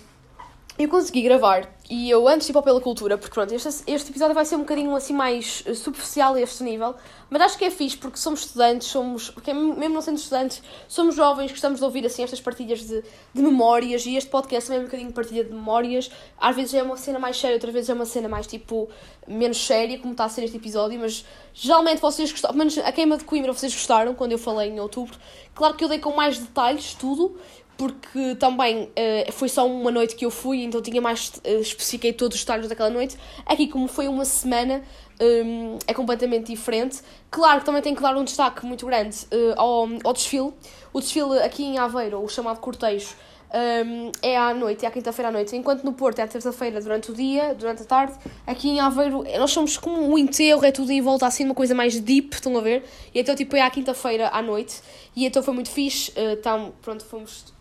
[0.78, 4.10] Eu consegui gravar e eu antes de ir para Pela Cultura, porque pronto, este, este
[4.10, 6.94] episódio vai ser um bocadinho assim mais eh, superficial a este nível,
[7.28, 11.14] mas acho que é fixe porque somos estudantes, somos, porque mesmo não sendo estudantes, somos
[11.14, 13.02] jovens, gostamos de ouvir assim estas partilhas de,
[13.34, 16.10] de memórias e este podcast também é um bocadinho de partilha de memórias.
[16.38, 18.88] Às vezes é uma cena mais séria, outras vezes é uma cena mais tipo
[19.28, 22.92] menos séria, como está a ser este episódio, mas geralmente vocês gostaram, pelo menos a
[22.92, 25.18] queima de Coimbra vocês gostaram quando eu falei em outubro.
[25.54, 27.36] Claro que eu dei com mais detalhes tudo,
[27.76, 31.32] porque também eh, foi só uma noite que eu fui, então tinha mais.
[31.44, 33.16] eh, especifiquei todos os detalhes daquela noite.
[33.44, 34.82] Aqui, como foi uma semana,
[35.20, 37.00] hum, é completamente diferente.
[37.30, 40.52] Claro que também tenho que dar um destaque muito grande eh, ao, ao desfile.
[40.92, 43.14] O desfile aqui em Aveiro, o chamado cortejo,
[43.52, 46.80] hum, é à noite, é à quinta-feira à noite, enquanto no Porto é à terça-feira
[46.80, 48.14] durante o dia, durante a tarde.
[48.46, 51.74] Aqui em Aveiro, nós somos como um enterro, é tudo em volta assim, uma coisa
[51.74, 52.84] mais deep, estão a ver?
[53.12, 54.80] E então, tipo, é à quinta-feira à noite.
[55.16, 56.12] E então foi muito fixe.
[56.16, 57.53] eh, então, pronto, fomos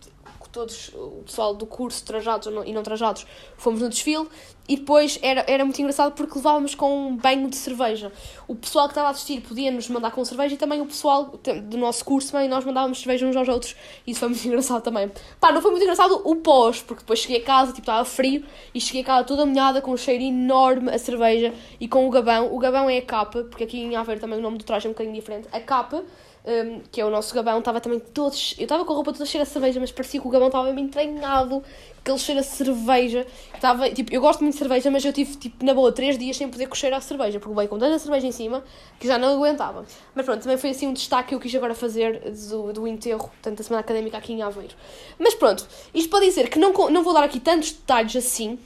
[0.53, 3.25] todos, o pessoal do curso, trajados e não trajados,
[3.57, 4.27] fomos no desfile.
[4.69, 8.13] E depois era, era muito engraçado porque levávamos com um banho de cerveja.
[8.47, 11.37] O pessoal que estava a assistir podia nos mandar com cerveja e também o pessoal
[11.63, 13.75] do nosso curso também, nós mandávamos cerveja uns aos outros.
[14.07, 15.11] Isso foi muito engraçado também.
[15.37, 18.45] Pá, não foi muito engraçado o pós, porque depois cheguei a casa, tipo, estava frio
[18.73, 22.09] e cheguei a casa toda molhada com um cheiro enorme a cerveja e com o
[22.09, 22.53] gabão.
[22.55, 24.89] O gabão é a capa, porque aqui em Aveiro também o nome do traje é
[24.89, 25.49] um bocadinho diferente.
[25.51, 26.05] A capa
[26.45, 28.55] um, que é o nosso gabão, estava também todos.
[28.57, 30.65] Eu estava com a roupa toda cheia de cerveja, mas parecia que o gabão estava
[30.65, 31.63] mesmo entranhado,
[31.99, 33.25] aquele cheiro a cerveja.
[33.53, 36.35] Estava, tipo, eu gosto muito de cerveja, mas eu tive, tipo, na boa, três dias
[36.35, 38.63] sem poder cocheiro a cerveja, porque veio com tanta cerveja em cima
[38.99, 39.85] que já não aguentava.
[40.13, 43.31] Mas pronto, também foi assim um destaque que eu quis agora fazer do, do enterro,
[43.41, 44.75] tanto da semana académica aqui em Aveiro.
[45.17, 48.59] Mas pronto, isto para dizer que não, não vou dar aqui tantos detalhes assim,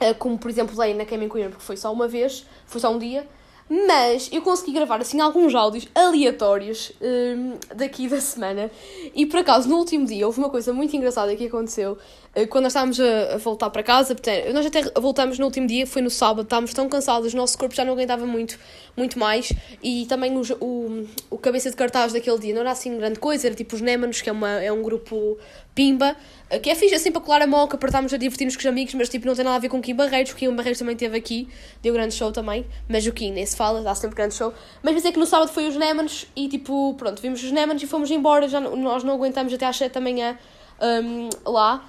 [0.00, 2.90] eh, como por exemplo dei na Gaming Queen, porque foi só uma vez, foi só
[2.90, 3.28] um dia,
[3.72, 8.68] mas eu consegui gravar assim alguns áudios aleatórios hum, daqui da semana.
[9.14, 11.96] E por acaso, no último dia, houve uma coisa muito engraçada que aconteceu.
[12.34, 14.16] eh, Quando nós estávamos a, voltar para casa,
[14.52, 17.72] nós até voltamos no último dia, foi no sábado, estávamos tão cansados, o nosso corpo
[17.72, 18.58] já não aguentava muito,
[18.96, 19.52] muito mais.
[19.80, 23.46] E também o, o, o cabeça de cartaz daquele dia não era assim grande coisa,
[23.46, 25.38] era tipo os Némanos, que é, uma, é um grupo
[25.76, 26.16] pimba,
[26.58, 28.92] que é fixe assim para colar a moca, para estarmos a divertir-nos com os amigos,
[28.94, 30.94] mas tipo não tem nada a ver com o Kim Barreiros, o Kim Barreiros também
[30.94, 31.48] esteve aqui,
[31.80, 34.52] deu grande show também, mas o Kim nem se fala, dá sempre grande show.
[34.82, 37.86] Mas pensei que no sábado foi os Némanos e tipo, pronto, vimos os Némanos e
[37.86, 40.36] fomos embora, já nós não aguentamos até às 7 da manhã
[40.80, 41.88] hum, lá.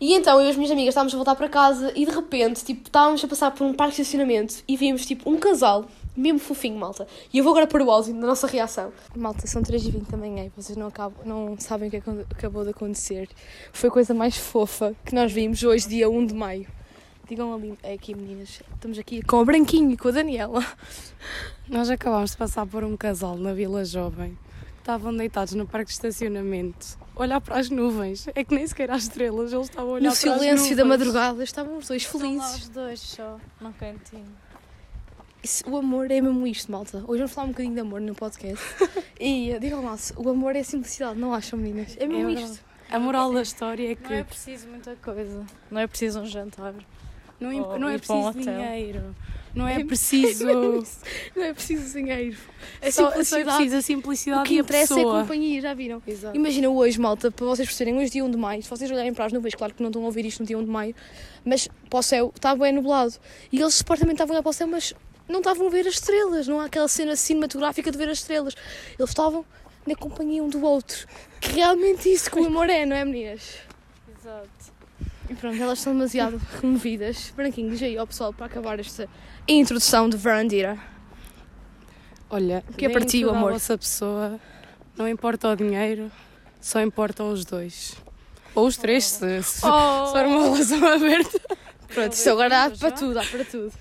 [0.00, 2.64] E então eu e as minhas amigas estávamos a voltar para casa e de repente,
[2.64, 6.38] tipo, estávamos a passar por um parque de estacionamento e vimos, tipo, um casal, mesmo
[6.38, 7.06] fofinho, malta.
[7.32, 8.92] E eu vou agora pôr o áudio da nossa reação.
[9.16, 12.64] Malta, são 3h20 da manhã e vocês não, acabam, não sabem o que acon- acabou
[12.64, 13.28] de acontecer.
[13.72, 16.66] Foi a coisa mais fofa que nós vimos hoje, dia 1 de maio.
[17.28, 20.62] Digam ali, é aqui meninas, estamos aqui com o Branquinho e com a Daniela.
[21.68, 24.36] Nós acabámos de passar por um casal na Vila Jovem.
[24.78, 28.26] Estavam deitados no parque de estacionamento, a olhar para as nuvens.
[28.34, 30.84] É que nem sequer às estrelas, eles estavam a olhar No para as silêncio da
[30.84, 30.98] nuvens.
[31.06, 32.62] madrugada estavam os dois Estão lá felizes.
[32.64, 34.26] os dois só, num cantinho.
[35.42, 36.98] Isso- o amor é mesmo isto, malta.
[37.06, 38.62] Hoje vamos falar um bocadinho de amor no podcast.
[39.18, 41.96] e digam lá, o amor é simplicidade, não acham, meninas?
[41.98, 42.60] É mesmo É isto.
[42.90, 45.44] A moral da história é que Não é preciso muita coisa.
[45.70, 46.74] Não é preciso um jantar.
[47.40, 48.42] não, é- Ou não é um preciso hotel.
[48.42, 49.16] dinheiro,
[49.54, 50.44] não é É preciso.
[51.34, 52.36] Não é preciso dinheiro.
[52.80, 53.56] É Só, só é simplicidade.
[53.56, 55.20] preciso a O simplicidade que e a interessa é pessoa.
[55.22, 56.02] companhia, já viram?
[56.06, 56.36] Exato.
[56.36, 59.24] Imagina hoje, malta, para vocês perceberem, hoje dia 1 de maio, se vocês olharem para
[59.24, 60.94] as nuvens, claro que não estão a ouvir isto no dia 1 de maio,
[61.44, 63.14] mas para o céu está bem nublado.
[63.50, 64.94] E eles supostamente estavam a olhar para o céu, mas
[65.28, 68.54] não estavam a ver as estrelas, não há aquela cena cinematográfica de ver as estrelas.
[68.98, 69.44] Eles estavam
[69.86, 71.06] na companhia um do outro.
[71.40, 73.58] Que realmente isso que o amor é, não é, meninas?
[74.18, 74.48] Exato.
[75.30, 77.32] E pronto, elas estão demasiado removidas.
[77.34, 79.08] Branquinho, diz aí ao pessoal para acabar esta
[79.48, 80.78] introdução de Verandira.
[82.28, 83.52] Olha, que é para ti o amor?
[83.52, 84.40] vossa pessoa,
[84.96, 86.10] não importa o dinheiro,
[86.60, 87.94] só importam os dois.
[88.54, 90.06] Ou os três, se, se Oh!
[90.12, 91.40] for uma relação aberta.
[91.88, 93.72] Pronto, isso agora dá para tudo, dá para tudo.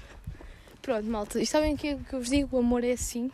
[0.82, 2.58] Pronto, malta, e sabem o que, que eu vos digo?
[2.58, 3.30] O amor é assim,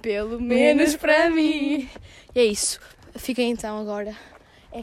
[0.00, 1.88] pelo menos para mim.
[2.34, 2.80] E é isso.
[3.14, 4.16] Fiquem então agora.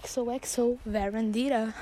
[0.05, 1.73] XOXO Verandira.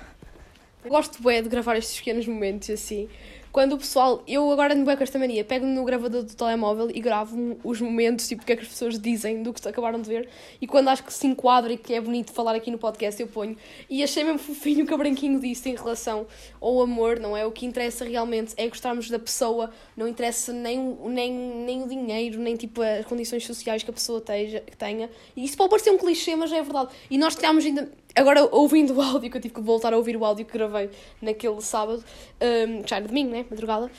[0.87, 3.09] Gosto bué de gravar estes pequenos momentos assim.
[3.57, 6.91] Quando o pessoal, eu agora no bué com esta mania, pego no gravador do telemóvel
[6.93, 10.07] e gravo os momentos, tipo, que é que as pessoas dizem do que acabaram de
[10.07, 10.29] ver.
[10.61, 13.27] E quando acho que se enquadra e que é bonito falar aqui no podcast, eu
[13.27, 13.57] ponho.
[13.89, 16.27] E achei mesmo fofinho o que a Branquinho disse em relação
[16.61, 17.47] ao amor, não é?
[17.47, 22.39] O que interessa realmente é gostarmos da pessoa, não interessa nem, nem, nem o dinheiro,
[22.39, 25.09] nem tipo as condições sociais que a pessoa teja, que tenha.
[25.35, 26.91] E isso pode parecer um clichê, mas é verdade.
[27.09, 27.91] E nós temos ainda.
[28.15, 30.89] Agora, ouvindo o áudio, que eu tive que voltar a ouvir o áudio que gravei
[31.21, 32.03] naquele sábado,
[32.41, 33.45] um, já era domingo, né?
[33.49, 33.91] Madrugada.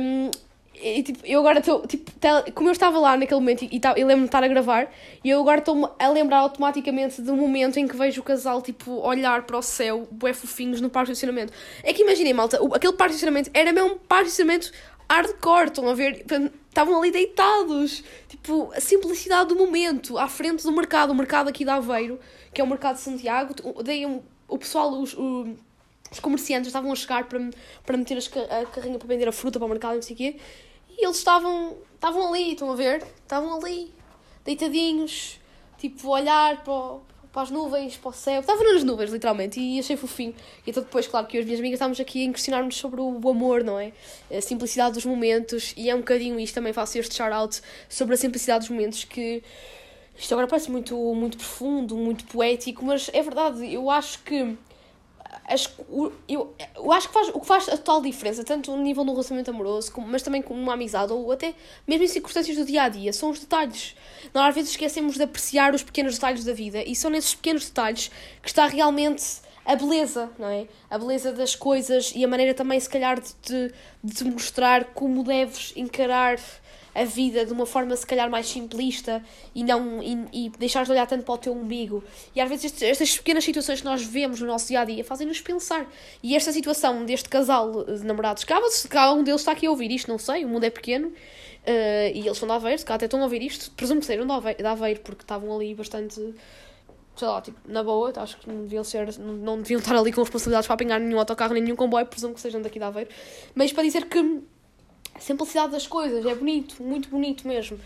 [0.00, 0.30] Um,
[0.74, 2.10] e, tipo, eu agora estou, tipo,
[2.54, 4.90] como eu estava lá naquele momento e, e, e lembro-me de estar a gravar,
[5.22, 8.90] e eu agora estou-me a lembrar automaticamente do momento em que vejo o casal, tipo,
[9.06, 11.52] olhar para o céu, bué fofinhos, no parque de estacionamento.
[11.84, 14.72] É que imaginem, malta, o- aquele parque de estacionamento era mesmo um parque de estacionamento
[15.08, 16.24] hardcore, estão a ver?
[16.68, 18.02] Estavam ali deitados.
[18.28, 22.18] Tipo, a simplicidade do momento, à frente do mercado, o mercado aqui de Aveiro,
[22.52, 23.54] que é o mercado de Santiago.
[23.82, 24.04] Daí
[24.48, 25.56] o pessoal, os, o-
[26.10, 27.40] os comerciantes estavam a chegar para,
[27.86, 30.14] para meter as a carrinha para vender a fruta para o mercado e não sei
[30.14, 30.36] o quê.
[30.90, 33.02] E eles estavam, estavam ali, estão a ver?
[33.22, 33.92] Estavam ali,
[34.44, 35.40] deitadinhos,
[35.78, 37.00] tipo, a olhar para o,
[37.32, 38.40] para as nuvens, para o céu.
[38.40, 40.34] Estava nas nuvens, literalmente, e achei fofinho.
[40.66, 43.00] E então depois, claro, que eu e as minhas amigas estávamos aqui a questionar-nos sobre
[43.00, 43.92] o amor, não é?
[44.30, 48.18] A simplicidade dos momentos, e é um bocadinho isto, também faço este shout-out sobre a
[48.18, 49.42] simplicidade dos momentos que...
[50.16, 54.56] Isto agora parece muito, muito profundo, muito poético, mas é verdade, eu acho que
[55.44, 58.82] as, o, eu, eu acho que faz, o que faz a total diferença, tanto no
[58.82, 61.54] nível do relacionamento amoroso, como, mas também numa amizade, ou até
[61.86, 63.94] mesmo em circunstâncias do dia a dia, são os detalhes.
[64.32, 67.66] Nós às vezes esquecemos de apreciar os pequenos detalhes da vida e são nesses pequenos
[67.66, 69.24] detalhes que está realmente
[69.64, 70.66] a beleza, não é?
[70.90, 74.86] A beleza das coisas e a maneira também, se calhar, de te, de te mostrar
[74.86, 76.38] como deves encarar
[76.94, 79.22] a vida de uma forma se calhar mais simplista
[79.54, 82.02] e não e, e deixares de olhar tanto para o teu umbigo.
[82.34, 85.04] E às vezes estes, estas pequenas situações que nós vemos no nosso dia a dia
[85.04, 85.86] fazem-nos pensar.
[86.22, 89.90] E esta situação deste casal de namorados, cá, cá um deles está aqui a ouvir
[89.90, 91.08] isto, não sei, o mundo é pequeno.
[91.08, 94.26] Uh, e eles são de Aveiro, se até estão a ouvir isto, presumo que sejam
[94.26, 96.34] de Aveiro, porque estavam ali bastante
[97.14, 100.12] sei lá, tipo, na boa, acho que não deviam ser, não, não deviam estar ali
[100.12, 103.10] com responsabilidades para apanhar nenhum autocarro nenhum comboio, presumo que sejam daqui de Aveiro.
[103.54, 104.42] Mas para dizer que
[105.14, 107.78] a simplicidade das coisas, é bonito, muito bonito mesmo.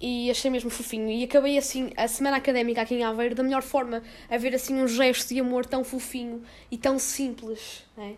[0.00, 1.08] E achei mesmo fofinho.
[1.08, 4.74] E acabei assim a semana académica aqui em Aveiro da melhor forma, a ver assim
[4.82, 7.82] um gesto de amor tão fofinho e tão simples.
[7.96, 8.14] Né?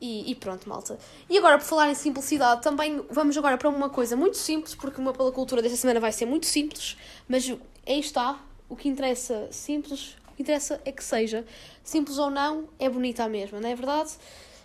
[0.00, 0.98] E, e pronto, malta.
[1.30, 5.00] E agora, por falar em simplicidade, também vamos agora para uma coisa muito simples, porque
[5.00, 6.96] uma pela cultura desta semana vai ser muito simples,
[7.28, 7.48] mas
[7.86, 8.38] aí está.
[8.68, 11.46] O que interessa simples, o que interessa é que seja.
[11.84, 14.10] Simples ou não, é bonita a mesma, não é verdade?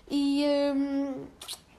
[0.10, 0.44] E.
[0.76, 1.26] Hum,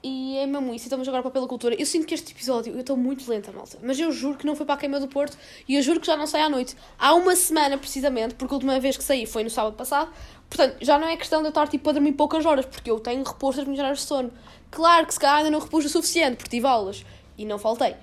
[0.01, 1.75] e é mesmo isso, estamos agora para pela cultura.
[1.75, 3.77] Eu sinto que este episódio, eu estou muito lenta, malta.
[3.83, 6.07] Mas eu juro que não foi para a queima do Porto e eu juro que
[6.07, 6.75] já não sai à noite.
[6.97, 10.09] Há uma semana, precisamente, porque a última vez que saí foi no sábado passado.
[10.49, 12.99] Portanto, já não é questão de eu estar tipo a dormir poucas horas, porque eu
[12.99, 14.31] tenho reposto as minhas horas de sono.
[14.71, 17.05] Claro que se calhar ainda não repus o suficiente, porque tive aulas
[17.37, 17.95] e não faltei.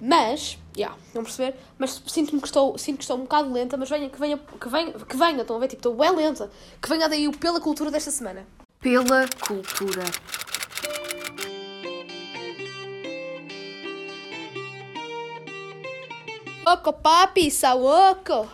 [0.00, 1.54] Mas, já, yeah, não perceber?
[1.78, 4.68] Mas sinto-me que estou, sinto que estou um bocado lenta, mas venha, que venha, que
[4.68, 5.68] venha, que venha, estão a ver?
[5.68, 6.50] Tipo, estou bem lenta.
[6.80, 8.46] Que venha daí o pela cultura desta semana.
[8.80, 10.04] Pela cultura.
[16.70, 18.48] Saoko, papi, saoko.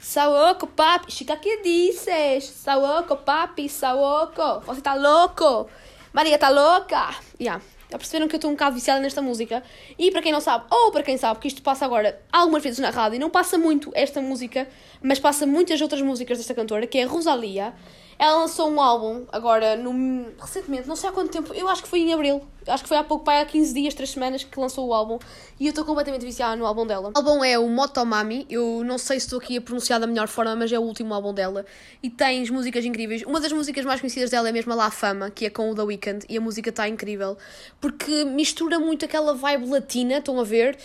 [0.00, 1.10] Saoko, papi.
[1.10, 2.44] Chica, que dizes?
[2.44, 4.60] Saoko, papi, saoko.
[4.66, 5.68] Você tá louco?
[6.12, 7.12] Maria tá louca?
[7.40, 7.60] Yeah.
[7.90, 9.64] Já perceberam que eu estou um bocado viciada nesta música?
[9.98, 12.78] E para quem não sabe, ou para quem sabe, que isto passa agora algumas vezes
[12.78, 14.68] na rádio, não passa muito esta música,
[15.02, 17.74] mas passa muitas outras músicas desta cantora, que é Rosalia.
[18.18, 21.88] Ela lançou um álbum agora, no, recentemente, não sei há quanto tempo, eu acho que
[21.88, 24.58] foi em abril, acho que foi há pouco, pai, há 15 dias, 3 semanas que
[24.58, 25.18] lançou o álbum
[25.60, 27.12] e eu estou completamente viciada no álbum dela.
[27.14, 30.28] O álbum é o Motomami, eu não sei se estou aqui a pronunciar da melhor
[30.28, 31.66] forma, mas é o último álbum dela
[32.02, 33.22] e tens músicas incríveis.
[33.22, 35.74] Uma das músicas mais conhecidas dela é mesmo a La Fama, que é com o
[35.74, 37.36] The Weeknd e a música está incrível
[37.80, 40.78] porque mistura muito aquela vibe latina, estão a ver?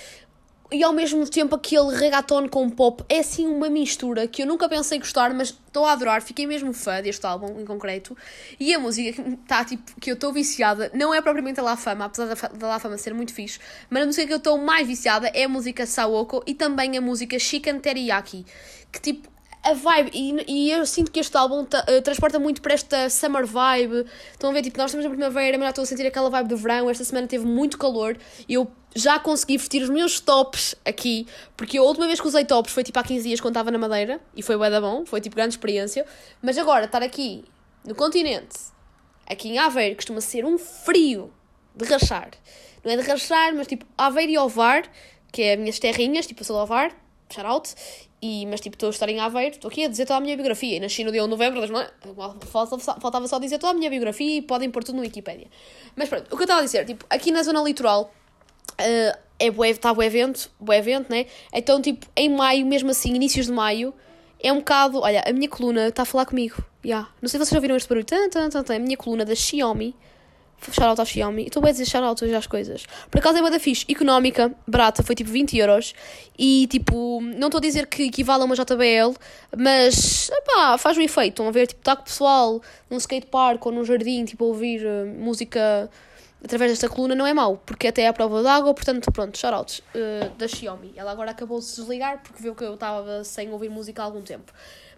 [0.71, 4.69] E ao mesmo tempo aquele reggaeton com pop é assim uma mistura que eu nunca
[4.69, 8.15] pensei gostar, mas estou a adorar, fiquei mesmo fã deste álbum em concreto.
[8.59, 11.75] E a música que tá, tipo, que eu estou viciada não é propriamente a La
[11.75, 14.57] Fama, apesar da, da La Fama ser muito fixe, mas a música que eu estou
[14.57, 18.45] mais viciada é a música Saoko e também a música Chicken Teriyaki,
[18.91, 19.30] que tipo
[19.63, 23.45] a vibe, e, e eu sinto que este álbum uh, transporta muito para esta summer
[23.45, 24.05] vibe.
[24.31, 26.47] Estão a ver, tipo, nós estamos na primavera, mas já estou a sentir aquela vibe
[26.49, 26.89] do verão.
[26.89, 28.17] Esta semana teve muito calor
[28.49, 32.43] e eu já consegui vestir os meus tops aqui, porque a última vez que usei
[32.43, 35.05] tops foi tipo há 15 dias quando estava na Madeira e foi bué da bom,
[35.05, 36.05] foi tipo grande experiência.
[36.41, 37.45] Mas agora, estar aqui
[37.85, 38.57] no continente,
[39.27, 41.31] aqui em Aveiro, costuma ser um frio
[41.75, 42.31] de rachar.
[42.83, 44.83] Não é de rachar, mas tipo Aveiro e Ovar,
[45.31, 46.91] que é as minhas terrinhas, tipo eu sou de Ovar,
[47.33, 47.75] shout out,
[48.21, 50.35] e, mas tipo, estou a estar em Aveiro, estou aqui a dizer toda a minha
[50.35, 50.77] biografia.
[50.77, 51.89] E nasci no dia 1 de novembro, não é?
[52.45, 55.47] faltava só dizer toda a minha biografia e podem pôr tudo no Wikipedia.
[55.95, 58.13] Mas pronto, o que eu estava a dizer, tipo, aqui na zona litoral
[58.73, 61.25] uh, é bué, está o evento, o evento, né?
[61.51, 63.91] Então, tipo, em maio, mesmo assim, inícios de maio,
[64.39, 64.99] é um bocado.
[64.99, 66.63] Olha, a minha coluna está a falar comigo.
[66.85, 67.09] Yeah.
[67.21, 68.05] Não sei se vocês já ouviram este barulho.
[68.05, 68.75] Tan, tan, tan, tan.
[68.75, 69.95] A minha coluna da Xiaomi
[70.65, 71.45] shout out ao Xiaomi.
[71.47, 72.85] Estou a dizer shout out hoje às coisas.
[73.09, 75.93] Por acaso é uma da fixe, económica, barata, foi tipo 20 euros.
[76.37, 79.15] E tipo, não estou a dizer que equivale a uma JBL,
[79.57, 81.33] mas pá, faz um efeito.
[81.33, 84.47] Estão a ver, tipo, está com o pessoal num skatepark ou num jardim, tipo, a
[84.47, 85.89] ouvir uh, música
[86.43, 89.79] através desta coluna não é mau, porque até é a prova d'água, portanto, pronto, shoutouts
[89.79, 90.93] uh, da Xiaomi.
[90.95, 94.05] Ela agora acabou de se desligar porque viu que eu estava sem ouvir música há
[94.05, 94.51] algum tempo.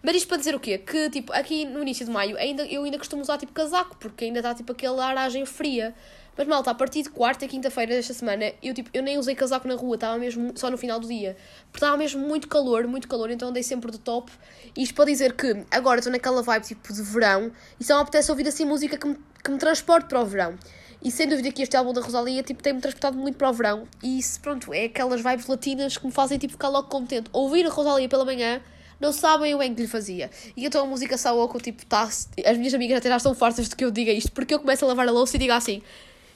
[0.04, 0.76] Mas isto para dizer o quê?
[0.76, 4.26] Que, tipo, aqui no início de maio ainda, eu ainda costumo usar, tipo, casaco, porque
[4.26, 5.94] ainda está, tipo, aquela aragem fria.
[6.36, 9.34] Mas, malta, a partir de quarta e quinta-feira desta semana, eu, tipo, eu nem usei
[9.34, 11.38] casaco na rua, estava mesmo só no final do dia.
[11.72, 14.30] Porque estava mesmo muito calor, muito calor, então andei sempre de top.
[14.76, 18.02] E isto para dizer que agora estou naquela vibe, tipo, de verão, e só me
[18.02, 20.58] apetece ouvir, assim, música que me, que me transporte para o verão.
[21.02, 23.88] E sem dúvida que este álbum da Rosalia tipo, tem-me transportado muito para o verão.
[24.02, 27.30] E isso, pronto, é aquelas vibes latinas que me fazem tipo, ficar logo contente.
[27.32, 28.60] Ouvir a Rosalia pela manhã
[29.00, 30.30] não sabem o bem que lhe fazia.
[30.56, 33.76] E então a música Saoko, tipo, tá, as minhas amigas até já estão fartas de
[33.76, 35.82] que eu diga isto, porque eu começo a lavar a louça e digo assim.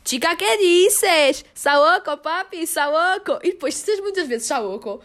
[0.05, 1.44] Chica, que dices?
[1.53, 3.38] Saoko, papi, Saoko.
[3.42, 5.03] E depois, se tens muitas vezes Saoko,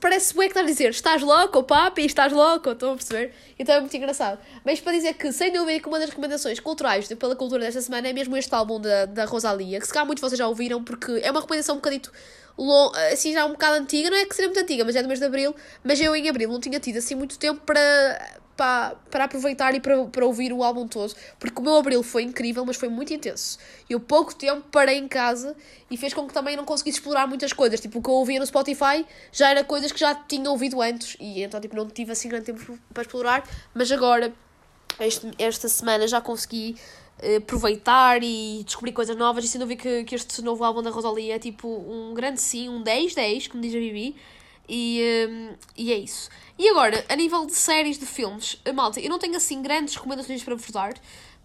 [0.00, 2.70] parece bué que estás a dizer estás louco, papi, estás louco.
[2.70, 3.34] Estão a perceber?
[3.58, 4.38] Então é muito engraçado.
[4.64, 8.08] Mas para dizer que, sem dúvida, que uma das recomendações culturais pela cultura desta semana
[8.08, 11.20] é mesmo este álbum da, da Rosalia, que se calhar muitos vocês já ouviram, porque
[11.22, 12.10] é uma recomendação um bocadito
[13.12, 15.20] assim já um bocado antiga, não é que seja muito antiga, mas é do mês
[15.20, 19.24] de Abril, mas eu em Abril não tinha tido assim muito tempo para, para, para
[19.24, 22.76] aproveitar e para, para ouvir o álbum todo, porque o meu Abril foi incrível, mas
[22.76, 23.58] foi muito intenso.
[23.88, 25.56] Eu pouco tempo parei em casa
[25.90, 28.38] e fez com que também não conseguisse explorar muitas coisas, tipo o que eu ouvia
[28.38, 32.12] no Spotify já era coisas que já tinha ouvido antes, e então tipo não tive
[32.12, 34.32] assim grande tempo para explorar, mas agora
[35.00, 36.76] este, esta semana já consegui
[37.36, 41.36] aproveitar e descobrir coisas novas e sem dúvida que, que este novo álbum da Rosalia
[41.36, 44.16] é tipo um grande sim, um 10-10, como diz a Bibi.
[44.68, 46.30] E, eh, e é isso.
[46.58, 49.94] E agora, a nível de séries, de filmes, eh, malta, eu não tenho assim grandes
[49.94, 50.94] recomendações para vos dar,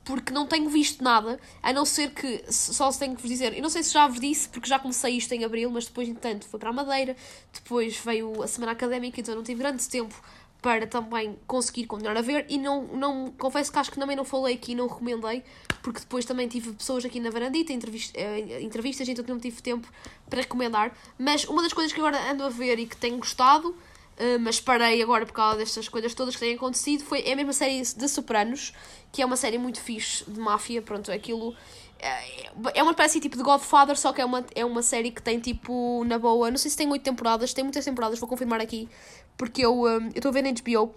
[0.03, 3.53] porque não tenho visto nada, a não ser que só se tenho que vos dizer.
[3.53, 6.07] Eu não sei se já vos disse, porque já comecei isto em abril, mas depois,
[6.07, 7.15] entanto, foi para a Madeira,
[7.51, 10.15] depois veio a semana académica, então não tive grande tempo
[10.61, 14.25] para também conseguir continuar a ver e não, não confesso que acho que também não
[14.25, 15.43] falei aqui não recomendei
[15.81, 19.87] porque depois também tive pessoas aqui na varandita entrevist, eh, entrevistas então não tive tempo
[20.29, 20.91] para recomendar.
[21.17, 23.75] Mas uma das coisas que agora ando a ver e que tenho gostado
[24.17, 27.35] eh, mas parei agora por causa destas coisas todas que têm acontecido foi é a
[27.35, 28.73] mesma série de Sopranos
[29.11, 30.81] que é uma série muito fixe de máfia.
[30.81, 31.55] Pronto aquilo
[31.99, 35.21] é é uma espécie tipo de Godfather, só que é uma, é uma série que
[35.21, 38.61] tem tipo, na boa, não sei se tem 8 temporadas, tem muitas temporadas, vou confirmar
[38.61, 38.89] aqui,
[39.37, 40.93] porque eu hum, estou a ver na HBO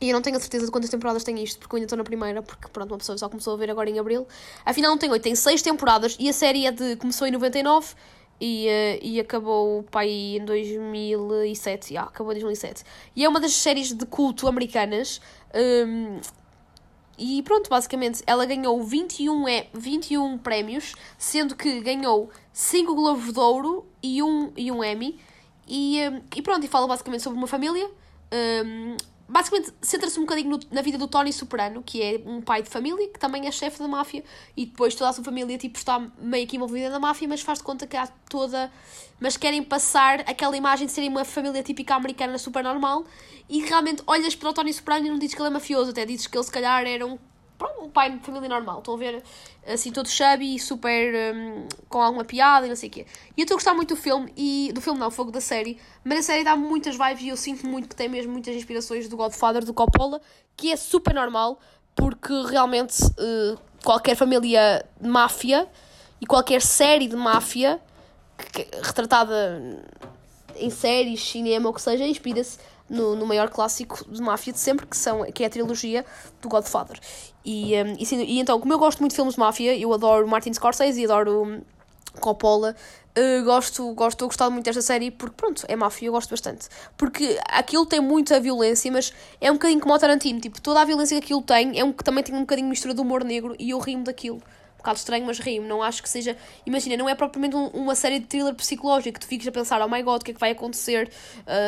[0.00, 1.98] e eu não tenho a certeza de quantas temporadas tem isto, porque eu ainda estou
[1.98, 4.26] na primeira, porque pronto, uma pessoa só começou a ver agora em Abril.
[4.64, 7.94] Afinal não tem 8, tem 6 temporadas e a série é de, começou em 99
[8.40, 12.82] e, eh, e acabou pá, aí em 2007, yeah, acabou em 2007.
[13.14, 15.20] E é uma das séries de culto americanas.
[15.54, 16.20] hum,
[17.22, 23.38] e pronto, basicamente, ela ganhou 21, é, 21 prémios, sendo que ganhou 5 Globos de
[23.38, 25.20] Ouro e um, e um Emmy.
[25.68, 27.88] E, hum, e pronto, e fala basicamente sobre uma família.
[28.64, 28.96] hum,
[29.32, 32.68] basicamente, centra-se um bocadinho no- na vida do Tony Soprano, que é um pai de
[32.68, 34.22] família, que também é chefe da máfia.
[34.56, 37.58] E depois toda a sua família tipo, está meio que envolvida na máfia, mas faz
[37.58, 38.70] de conta que há toda...
[39.18, 43.04] Mas querem passar aquela imagem de serem uma família típica americana super normal.
[43.48, 46.04] E realmente olhas para o Tony Soprano e não dizes que ele é mafioso, até
[46.04, 47.18] dizes que ele se calhar era um
[47.80, 48.78] um pai de família normal.
[48.78, 49.22] Estão a ver
[49.66, 53.06] assim todo chubby, super hum, com alguma piada e não sei o quê.
[53.36, 55.78] E eu estou a gostar muito do filme e do filme não, fogo da série,
[56.04, 59.08] mas a série dá muitas vibes e eu sinto muito que tem mesmo muitas inspirações
[59.08, 60.20] do Godfather, do Coppola,
[60.56, 61.58] que é super normal,
[61.94, 65.68] porque realmente eh, qualquer família de máfia
[66.20, 67.80] e qualquer série de máfia
[68.52, 69.84] que- que- retratada
[70.56, 72.58] em séries, cinema, ou que seja, inspira-se
[72.92, 76.04] no, no maior clássico de máfia de sempre, que, são, que é a trilogia
[76.40, 77.00] do Godfather.
[77.44, 79.92] E, um, e, sim, e então, como eu gosto muito de filmes de máfia, eu
[79.92, 81.62] adoro Martin Scorsese e adoro hum,
[82.20, 82.76] Coppola,
[83.18, 86.68] uh, gosto, gosto, gostar muito desta série porque, pronto, é máfia, eu gosto bastante.
[86.96, 90.84] Porque aquilo tem muita violência, mas é um bocadinho como o Tarantino, tipo, toda a
[90.84, 93.24] violência que aquilo tem é um que também tem um bocadinho de mistura de humor
[93.24, 94.42] negro e eu rimo daquilo
[94.82, 95.66] bocado estranho, mas rimo.
[95.66, 96.36] Não acho que seja.
[96.66, 99.80] Imagina, não é propriamente um- uma série de thriller psicológico que tu fiques a pensar,
[99.80, 101.10] oh my god, o que é que vai acontecer?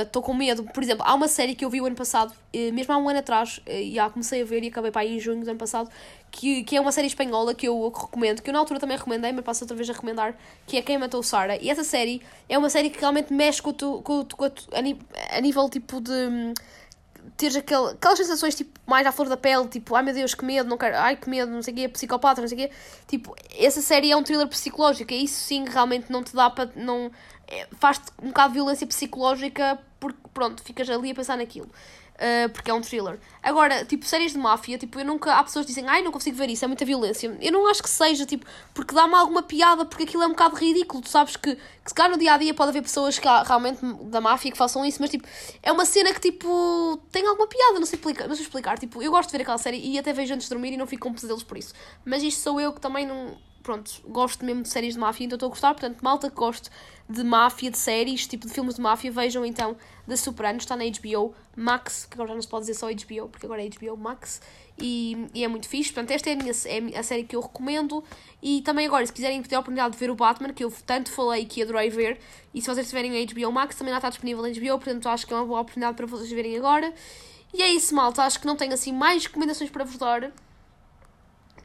[0.03, 0.65] Estou com medo.
[0.65, 3.09] Por exemplo, há uma série que eu vi o ano passado, eh, mesmo há um
[3.09, 5.51] ano atrás, eh, e já comecei a ver e acabei para aí em junho do
[5.51, 5.89] ano passado,
[6.31, 9.31] que, que é uma série espanhola que eu recomendo, que eu na altura também recomendei,
[9.33, 11.57] mas passo outra vez a recomendar, que é Quem Matou Sara.
[11.63, 14.51] E essa série é uma série que realmente mexe com tu, com, tu- com a,
[15.39, 16.13] a nível tipo de.
[17.37, 20.45] Teres aquele, aquelas sensações tipo mais à flor da pele, tipo, ai meu Deus, que
[20.45, 22.75] medo, não quero, ai que medo, não sei o quê, psicopata, não sei o quê.
[23.07, 26.71] Tipo, essa série é um thriller psicológico, e isso sim realmente não te dá para.
[26.77, 27.11] Não,
[27.49, 31.71] é, faz-te um bocado de violência psicológica porque, pronto, ficas ali a pensar naquilo.
[32.15, 33.19] Uh, porque é um thriller.
[33.43, 35.35] Agora, tipo, séries de máfia, tipo, eu nunca.
[35.35, 37.37] Há pessoas que dizem, ai, não consigo ver isso, é muita violência.
[37.41, 40.55] Eu não acho que seja, tipo, porque dá-me alguma piada, porque aquilo é um bocado
[40.55, 41.03] ridículo.
[41.03, 43.81] Tu sabes que, que se calhar no dia a dia pode haver pessoas que realmente
[44.05, 45.27] da máfia que façam isso, mas tipo,
[45.61, 48.79] é uma cena que tipo tem alguma piada, não sei explicar, não sei explicar.
[48.79, 50.87] Tipo, eu gosto de ver aquela série e até vejo antes de dormir e não
[50.87, 51.75] fico com pesadelos por isso.
[52.05, 53.37] Mas isto sou eu que também não.
[53.65, 55.73] Pronto, gosto mesmo de séries de máfia, então estou a gostar.
[55.73, 56.71] Portanto, malta que goste
[57.09, 59.77] de máfia, de séries, tipo de filmes de máfia, vejam então
[60.09, 63.29] The Sopranos, está na HBO Max, que agora já não se pode dizer só HBO,
[63.29, 64.41] porque agora é HBO Max,
[64.79, 65.93] e, e é muito fixe.
[65.93, 66.53] Portanto, esta é a, minha,
[66.95, 68.03] é a série que eu recomendo.
[68.43, 71.13] E também agora, se quiserem ter a oportunidade de ver o Batman, que eu tanto
[71.13, 72.19] falei que adorei ver,
[72.53, 75.27] e se vocês tiverem a HBO Max, também já está disponível na HBO, portanto acho
[75.27, 76.93] que é uma boa oportunidade para vocês verem agora.
[77.53, 78.23] E é isso, malta.
[78.23, 80.33] Acho que não tenho assim mais recomendações para vos dar,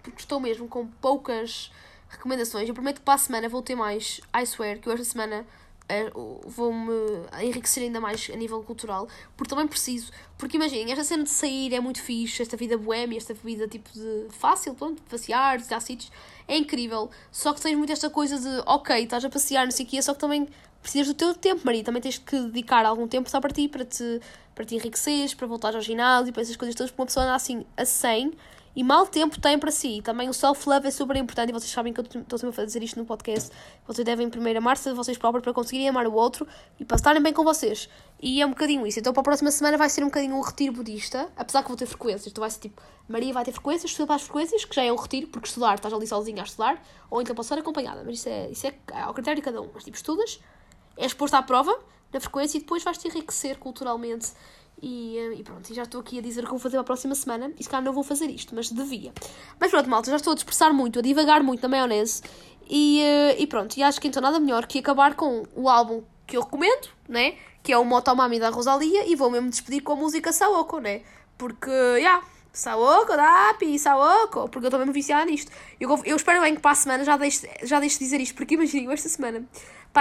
[0.04, 1.72] porque estou mesmo com poucas
[2.10, 2.68] recomendações.
[2.68, 5.46] Eu prometo que para a semana vou ter mais, I swear, que esta semana
[5.88, 6.12] eh,
[6.46, 6.94] vou-me
[7.42, 10.12] enriquecer ainda mais a nível cultural, porque também preciso.
[10.38, 13.90] Porque imaginem, esta cena de sair é muito fixe, esta vida boêmia, esta vida tipo
[13.92, 16.12] de fácil, pronto, passear, visitar sítios,
[16.48, 17.10] é incrível.
[17.32, 20.02] Só que tens muito esta coisa de, ok, estás a passear, não sei o quê,
[20.02, 20.48] só que também
[20.82, 21.84] precisas do teu tempo, Maria.
[21.84, 24.22] Também tens que dedicar algum tempo só para ti, para te,
[24.54, 27.36] para te enriqueceres, para voltar ao ginásio, para essas coisas todas, porque uma pessoa anda
[27.36, 28.32] assim a 100
[28.76, 30.02] e mal tempo tem para si.
[30.04, 32.84] Também o self-love é super importante e vocês sabem que eu estou sempre a fazer
[32.84, 33.52] isto no podcast.
[33.86, 36.48] Vocês devem primeiro amar-se a vocês próprios para conseguirem amar o outro
[36.80, 37.90] e para estarem bem com vocês.
[38.22, 39.00] E é um bocadinho isso.
[39.00, 41.78] Então para a próxima semana vai ser um bocadinho um retiro budista, apesar que vou
[41.78, 42.28] ter frequências.
[42.28, 44.92] Então vai ser tipo, Maria vai ter frequências, estuda para as frequências, que já é
[44.92, 48.04] um retiro, porque estudar, estás ali sozinha a estudar, ou então posso estar acompanhada.
[48.06, 49.70] Mas isso é, isso é ao critério de cada um.
[49.74, 50.40] Mas tipo, estudas,
[50.96, 51.78] és posto à prova
[52.12, 54.32] na frequência e depois vais-te enriquecer culturalmente
[54.82, 57.16] e, eh, e, pronto, já estou aqui a dizer que vou fazer para a próxima
[57.16, 57.52] semana.
[57.60, 59.14] E se calhar não vou fazer isto, mas devia.
[59.60, 62.22] Mas pronto, malta, já estou a dispersar muito, a divagar muito na maionese.
[62.70, 66.04] E, eh, e pronto, e acho que então nada melhor que acabar com o álbum
[66.26, 67.36] que eu recomendo, né?
[67.64, 69.06] Que é o Motomami da Rosalia.
[69.08, 71.02] E vou mesmo despedir com a música Saoko, né?
[71.38, 71.98] Porque, já.
[71.98, 75.52] Yeah, Saoko, Dapi, Saoko, porque eu estou mesmo viciada nisto.
[75.80, 78.36] Eu, eu espero bem que para a semana já deixe, já deixe de dizer isto,
[78.36, 79.48] porque imaginem, esta semana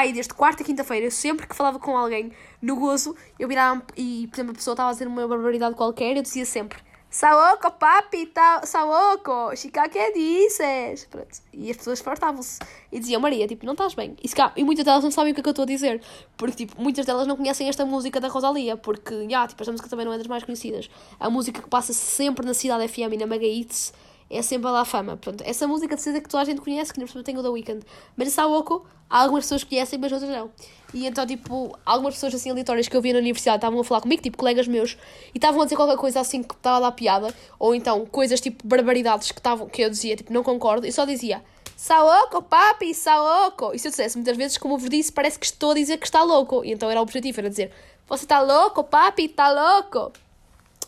[0.05, 2.33] E desde quarta a quinta-feira, sempre que falava com alguém
[2.63, 6.17] no gozo, eu virava e, por exemplo, a pessoa estava a dizer uma barbaridade qualquer,
[6.17, 6.79] eu dizia sempre
[7.11, 11.07] Saoko, papi, ta, Saoko, chica, que dizes?
[11.07, 11.39] Pronto.
[11.55, 12.59] E as pessoas fartavam-se
[12.93, 14.15] e diziam, Maria, tipo, não estás bem.
[14.23, 16.03] E, cá, e muitas delas não sabem o que é que eu estou a dizer.
[16.37, 18.77] Porque, tipo, muitas delas não conhecem esta música da Rosalia.
[18.77, 20.91] Porque, já, yeah, tipo, esta música também não é das mais conhecidas.
[21.19, 23.95] A música que passa sempre na Cidade FM e na Mega Hits
[24.31, 25.17] é sempre a fama.
[25.17, 27.49] Portanto, essa música de certeza que toda a gente conhece, que não tem o The
[27.49, 27.87] Weeknd.
[28.17, 30.51] Mas essa Saoko, algumas pessoas conhecem, mas outras não.
[30.93, 34.01] E então, tipo, algumas pessoas assim aleatórias que eu via na universidade estavam a falar
[34.01, 34.97] comigo, tipo, colegas meus,
[35.35, 38.67] e estavam a dizer qualquer coisa assim que estava dar piada, ou então coisas tipo
[38.67, 41.43] barbaridades que, tavam, que eu dizia, tipo, não concordo, e só dizia
[41.77, 43.73] Saoko, papi, Saoko.
[43.73, 46.07] E se eu dissesse muitas vezes, como eu disse, parece que estou a dizer que
[46.07, 46.65] está louco.
[46.65, 47.71] E então era o objetivo, era dizer
[48.09, 50.13] Você está louco, papi, está louco.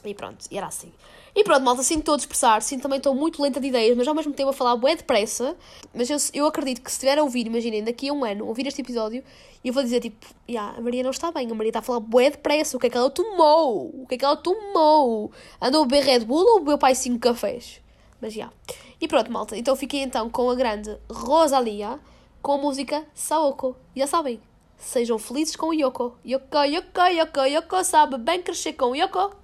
[0.05, 0.93] E pronto, e era assim.
[1.35, 4.09] E pronto, malta, sinto estou a dispersar, sinto também estou muito lenta de ideias, mas
[4.09, 5.57] ao mesmo tempo a falar bué depressa.
[5.95, 8.67] Mas eu, eu acredito que se estiver a ouvir, imaginem, daqui a um ano, ouvir
[8.67, 9.23] este episódio,
[9.65, 12.01] eu vou dizer tipo, yeah, a Maria não está bem, a Maria está a falar
[12.01, 13.91] bué depressa, o que é que ela tomou?
[14.03, 15.31] O que é que ela tomou?
[15.61, 17.81] Andou a beber Red Bull ou bebeu pai cinco cafés?
[18.21, 18.41] Mas já.
[18.41, 18.57] Yeah.
[19.01, 21.99] E pronto, malta, então fiquei então com a grande Rosalia,
[22.43, 23.77] com a música Saoko.
[23.97, 24.41] Já sabem,
[24.77, 26.17] sejam felizes com o Yoko.
[26.27, 29.35] Yoko, Yoko, Yoko, Yoko, sabe bem crescer com o Yoko.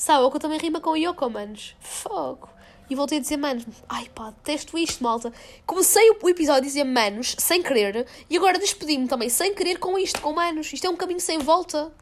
[0.00, 1.76] Saoko também rima com Yoko, manos.
[1.78, 2.48] Fogo.
[2.88, 3.66] E voltei a dizer manos.
[3.86, 5.30] Ai pá, detesto isto, malta.
[5.66, 9.98] Comecei o episódio a dizer manos, sem querer, e agora despedi-me também, sem querer, com
[9.98, 10.72] isto, com manos.
[10.72, 11.92] Isto é um caminho sem volta.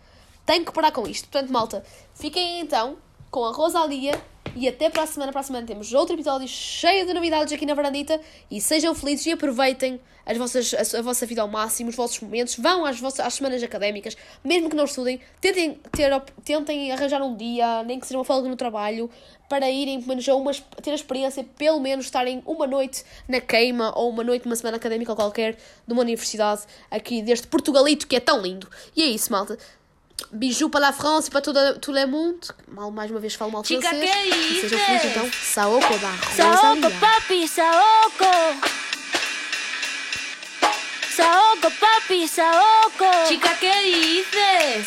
[0.47, 1.29] Tenho que parar com isto.
[1.29, 1.85] Portanto, malta,
[2.15, 2.99] fiquem então
[3.33, 4.13] com a Rosalia
[4.57, 5.33] e até para a semana.
[5.33, 8.21] Para a semana temos outro episódio cheio de novidades aqui na Varandita.
[8.51, 12.21] E sejam felizes e aproveitem as vossas, a, a vossa vida ao máximo, os vossos
[12.21, 12.57] momentos.
[12.57, 15.21] Vão às, vossas, às semanas académicas, mesmo que não estudem.
[15.41, 19.11] Tentem, ter, tentem arranjar um dia, nem que seja uma folga no trabalho,
[19.49, 23.41] para irem, pelo menos, a uma, ter a experiência, pelo menos, estarem uma noite na
[23.41, 28.17] queima ou uma noite numa semana académica qualquer de uma universidade aqui deste Portugalito que
[28.17, 28.69] é tão lindo.
[28.95, 29.57] E é isso, malta.
[30.31, 32.47] Bijou para a França e para todo, todo o mundo.
[32.69, 34.11] Mal, mais uma vez falo mal Chica, francês.
[34.11, 34.83] que sejam dices?
[34.83, 35.31] felizes então.
[35.33, 38.59] Saoko da Saoko, papi, Saoko.
[41.17, 43.27] Saoko, papi, Saoko.
[43.27, 44.87] Chica, ¿qué dices?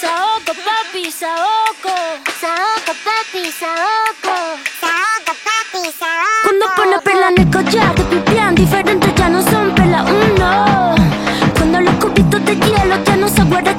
[0.00, 1.94] Saoko, papi, Saoko.
[2.40, 4.34] Saoko, papi, Saoko.
[4.80, 6.42] Saoko, papi, Saoko.
[6.42, 10.94] Cuando pone perla en el collar, te pipián diferentes ya no son perla uno.
[11.56, 13.76] Cuando los cubitos de hielo ya no se guarda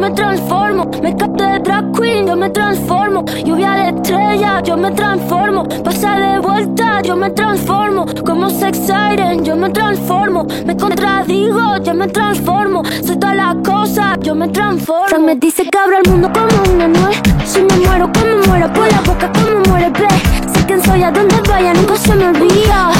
[0.00, 0.90] me transformo.
[1.02, 3.24] Me capté de drag queen, yo me transformo.
[3.44, 5.64] Lluvia de estrella, yo me transformo.
[5.84, 8.06] Pasa de vuelta, yo me transformo.
[8.24, 10.46] Como sex siren, yo me transformo.
[10.64, 12.82] Me contradigo, yo me transformo.
[13.04, 15.08] Soy todas las cosas, yo me transformo.
[15.08, 17.20] Frank me dice que abra el mundo como una nuez.
[17.44, 20.08] Si me muero, como muero, por la boca, como muere, ve.
[20.52, 22.90] Sé quién soy, a donde vaya, nunca se me olvida.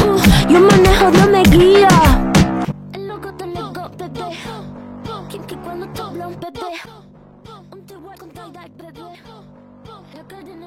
[0.51, 2.30] Yo manejo, Dios me guía.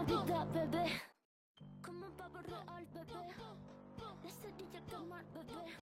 [0.06, 0.92] big up bébé.
[1.82, 2.12] Comme un
[5.06, 5.24] mal.